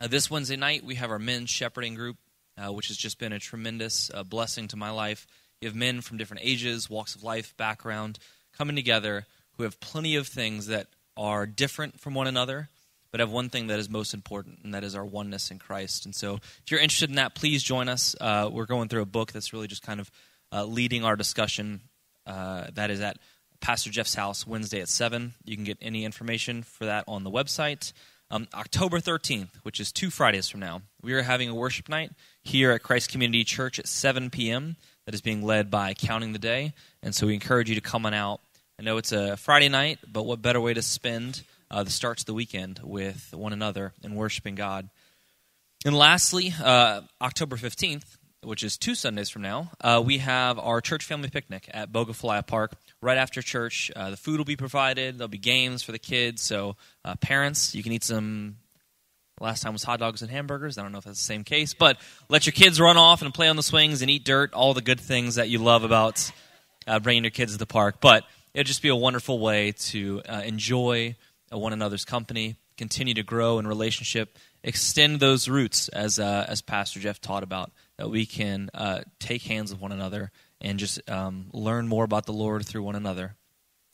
Uh, 0.01 0.07
this 0.07 0.31
Wednesday 0.31 0.57
night, 0.57 0.85
we 0.85 0.97
have 0.97 1.11
our 1.11 1.19
men's 1.19 1.51
shepherding 1.51 1.95
group, 1.95 2.17
uh, 2.59 2.73
which 2.73 2.89
has 2.89 2.97
just 2.97 3.19
been 3.19 3.33
a 3.33 3.39
tremendous 3.39 4.11
uh, 4.13 4.23
blessing 4.23 4.69
to 4.69 4.77
my 4.77 4.91
life. 4.91 5.27
You 5.61 5.69
have 5.69 5.77
men 5.77 6.01
from 6.01 6.17
different 6.17 6.43
ages, 6.43 6.89
walks 6.89 7.15
of 7.15 7.23
life, 7.23 7.55
background, 7.59 8.19
coming 8.57 8.77
together 8.77 9.27
who 9.57 9.65
have 9.65 9.79
plenty 9.79 10.17
of 10.17 10.27
things 10.27 10.69
that 10.69 10.87
are 11.19 11.45
different 11.45 12.01
from 12.01 12.15
one 12.15 12.27
another, 12.27 12.71
but 13.11 13.21
have 13.21 13.31
one 13.31 13.51
thing 13.51 13.67
that 13.67 13.79
is 13.79 13.91
most 13.91 14.15
important, 14.15 14.61
and 14.65 14.73
that 14.73 14.85
is 14.85 14.95
our 14.95 15.05
oneness 15.05 15.51
in 15.51 15.59
Christ. 15.59 16.07
And 16.07 16.15
so, 16.15 16.37
if 16.37 16.71
you're 16.71 16.81
interested 16.81 17.11
in 17.11 17.17
that, 17.17 17.35
please 17.35 17.63
join 17.63 17.91
us. 17.91 18.17
Uh, 18.19 18.49
we're 18.51 18.65
going 18.65 18.89
through 18.89 19.03
a 19.03 19.07
book 19.07 19.33
that's 19.33 19.53
really 19.53 19.67
just 19.67 19.83
kind 19.83 20.01
of 20.01 20.11
uh, 20.51 20.65
leading 20.65 21.05
our 21.05 21.15
discussion. 21.15 21.83
Uh, 22.27 22.69
that 22.73 22.91
is 22.91 23.03
at 23.03 23.19
Pastor 23.61 23.91
Jeff's 23.91 24.15
house 24.15 24.47
Wednesday 24.47 24.81
at 24.81 24.89
7. 24.89 25.35
You 25.45 25.57
can 25.57 25.65
get 25.65 25.77
any 25.83 26.07
information 26.07 26.63
for 26.63 26.87
that 26.87 27.05
on 27.07 27.23
the 27.23 27.31
website. 27.31 27.93
Um, 28.31 28.49
October 28.55 28.99
13th, 28.99 29.51
which 29.63 29.79
is 29.79 29.93
two 29.93 30.09
Fridays 30.09 30.49
from 30.49 30.61
now, 30.61 30.83
we 31.03 31.13
are 31.13 31.23
having 31.23 31.51
a 31.51 31.55
worship 31.55 31.89
night 31.89 32.13
here 32.43 32.71
at 32.71 32.83
Christ 32.83 33.11
Community 33.11 33.45
Church 33.45 33.79
at 33.79 33.89
7 33.89 34.31
p.m 34.31 34.77
that 35.11 35.15
is 35.17 35.23
being 35.23 35.43
led 35.43 35.73
by 35.73 35.93
Counting 35.93 36.33
the 36.33 36.39
Day. 36.39 36.73
And 37.03 37.13
so 37.13 37.27
we 37.27 37.35
encourage 37.35 37.69
you 37.69 37.75
to 37.75 37.81
come 37.81 38.07
on 38.07 38.15
out. 38.15 38.41
I 38.79 38.85
know 38.85 38.97
it's 38.97 39.11
a 39.11 39.37
Friday 39.37 39.69
night, 39.69 39.99
but 40.07 40.23
what 40.23 40.41
better 40.41 40.61
way 40.61 40.73
to 40.73 40.83
spend 40.83 41.43
uh, 41.69 41.83
the 41.83 41.91
starts 41.91 42.23
of 42.23 42.27
the 42.27 42.35
weekend 42.35 42.79
with 42.85 43.35
one 43.35 43.53
another 43.53 43.93
and 44.05 44.15
worshiping 44.15 44.55
God? 44.55 44.89
And 45.85 45.97
lastly, 45.97 46.55
uh, 46.63 47.01
October 47.21 47.57
15th, 47.57 48.19
which 48.45 48.63
is 48.63 48.79
two 48.79 48.95
Sundays 48.95 49.29
from 49.29 49.43
now, 49.43 49.73
uh, 49.81 50.01
we 50.05 50.19
have 50.19 50.61
our 50.61 50.81
church 50.81 51.05
family 51.05 51.29
picnic 51.29 51.69
at 51.75 51.91
Bogue 51.91 52.11
Falaya 52.11 52.47
Park. 52.47 52.77
Right 53.03 53.19
after 53.19 53.43
church, 53.43 53.91
uh, 53.97 54.11
the 54.11 54.17
food 54.17 54.39
will 54.39 54.45
be 54.45 54.55
provided. 54.55 55.19
There'll 55.19 55.27
be 55.27 55.39
games 55.39 55.83
for 55.83 55.91
the 55.91 55.99
kids. 55.99 56.41
So, 56.41 56.77
uh, 57.05 57.17
parents, 57.17 57.75
you 57.75 57.83
can 57.83 57.91
eat 57.91 58.05
some 58.05 58.59
Last 59.41 59.63
time 59.63 59.73
was 59.73 59.83
hot 59.83 60.01
dogs 60.01 60.21
and 60.21 60.31
hamburgers. 60.31 60.77
I 60.77 60.83
don't 60.83 60.93
know 60.93 60.99
if 60.99 61.05
that's 61.05 61.19
the 61.19 61.25
same 61.25 61.45
case, 61.45 61.73
but 61.73 61.97
let 62.29 62.45
your 62.45 62.53
kids 62.53 62.79
run 62.79 62.99
off 62.99 63.23
and 63.23 63.33
play 63.33 63.49
on 63.49 63.57
the 63.57 63.63
swings 63.63 64.03
and 64.03 64.11
eat 64.11 64.25
dirt. 64.25 64.53
All 64.53 64.75
the 64.75 64.83
good 64.83 65.01
things 65.01 65.37
that 65.37 65.49
you 65.49 65.59
love 65.59 65.83
about 65.83 66.31
uh, 66.87 67.01
bringing 67.01 67.25
your 67.25 67.31
kids 67.31 67.53
to 67.53 67.59
the 67.59 67.65
park. 67.65 68.03
But 68.03 68.25
it'd 68.53 68.67
just 68.67 68.83
be 68.83 68.91
a 68.91 68.97
wonderful 68.97 69.39
way 69.39 69.73
to 69.73 70.21
uh, 70.29 70.43
enjoy 70.45 71.17
uh, 71.51 71.59
one 71.59 71.73
another's 71.73 72.05
company, 72.05 72.57
continue 72.77 73.15
to 73.15 73.23
grow 73.23 73.59
in 73.59 73.67
relationship, 73.67 74.37
extend 74.63 75.21
those 75.21 75.49
roots 75.49 75.89
as 75.89 76.19
uh, 76.19 76.45
as 76.47 76.61
Pastor 76.61 77.01
Jeff 77.01 77.19
taught 77.19 77.43
about. 77.43 77.73
That 77.97 78.11
we 78.11 78.27
can 78.27 78.69
uh, 78.75 79.01
take 79.19 79.43
hands 79.43 79.73
with 79.73 79.81
one 79.81 79.93
another 79.93 80.31
and 80.61 80.79
just 80.79 81.09
um, 81.11 81.47
learn 81.53 81.89
more 81.89 82.05
about 82.05 82.27
the 82.27 82.33
Lord 82.35 82.67
through 82.67 82.83
one 82.83 82.95
another. 82.95 83.37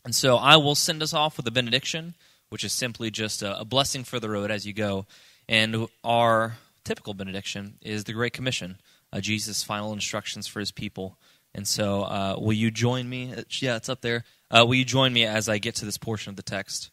And 0.05 0.15
so 0.15 0.37
I 0.37 0.57
will 0.57 0.75
send 0.75 1.03
us 1.03 1.15
off 1.15 1.37
with 1.37 1.47
a 1.47 1.51
benediction, 1.51 2.15
which 2.49 2.65
is 2.65 2.73
simply 2.73 3.11
just 3.11 3.43
a, 3.43 3.61
a 3.61 3.65
blessing 3.65 4.05
for 4.05 4.19
the 4.19 4.29
road 4.29 4.51
as 4.51 4.67
you 4.67 4.73
go. 4.73 5.07
And 5.49 5.87
our 6.03 6.57
typical 6.85 7.15
benediction 7.15 7.79
is 7.83 8.05
the 8.05 8.13
Great 8.13 8.33
Commission, 8.33 8.79
uh, 9.13 9.21
Jesus' 9.21 9.63
final 9.63 9.93
instructions 9.93 10.47
for 10.47 10.61
his 10.61 10.73
people. 10.73 11.19
And 11.55 11.67
so, 11.67 12.03
uh, 12.03 12.37
will 12.39 12.53
you 12.53 12.71
join 12.71 13.09
me? 13.09 13.33
Yeah, 13.61 13.77
it's 13.77 13.89
up 13.89 14.03
there. 14.03 14.25
Uh, 14.51 14.65
will 14.67 14.75
you 14.75 14.85
join 14.85 15.13
me 15.13 15.25
as 15.25 15.49
I 15.49 15.59
get 15.59 15.75
to 15.77 15.85
this 15.85 15.99
portion 15.99 16.31
of 16.31 16.37
the 16.37 16.43
text? 16.43 16.91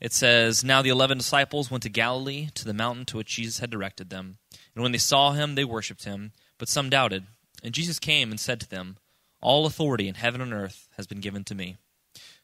It 0.00 0.12
says, 0.12 0.64
Now 0.64 0.82
the 0.82 0.88
eleven 0.88 1.18
disciples 1.18 1.70
went 1.70 1.84
to 1.84 1.88
Galilee, 1.88 2.48
to 2.54 2.64
the 2.64 2.74
mountain 2.74 3.04
to 3.06 3.18
which 3.18 3.36
Jesus 3.36 3.60
had 3.60 3.70
directed 3.70 4.10
them. 4.10 4.38
And 4.74 4.82
when 4.82 4.92
they 4.92 4.98
saw 4.98 5.32
him, 5.32 5.54
they 5.54 5.64
worshipped 5.64 6.04
him, 6.04 6.32
but 6.58 6.68
some 6.68 6.90
doubted. 6.90 7.24
And 7.62 7.72
Jesus 7.72 7.98
came 8.00 8.30
and 8.30 8.40
said 8.40 8.58
to 8.60 8.68
them, 8.68 8.96
All 9.40 9.66
authority 9.66 10.08
in 10.08 10.16
heaven 10.16 10.40
and 10.40 10.52
earth 10.52 10.88
has 10.96 11.06
been 11.06 11.20
given 11.20 11.44
to 11.44 11.54
me. 11.54 11.76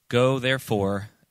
Go, 0.08 0.38
therefore, 0.38 1.10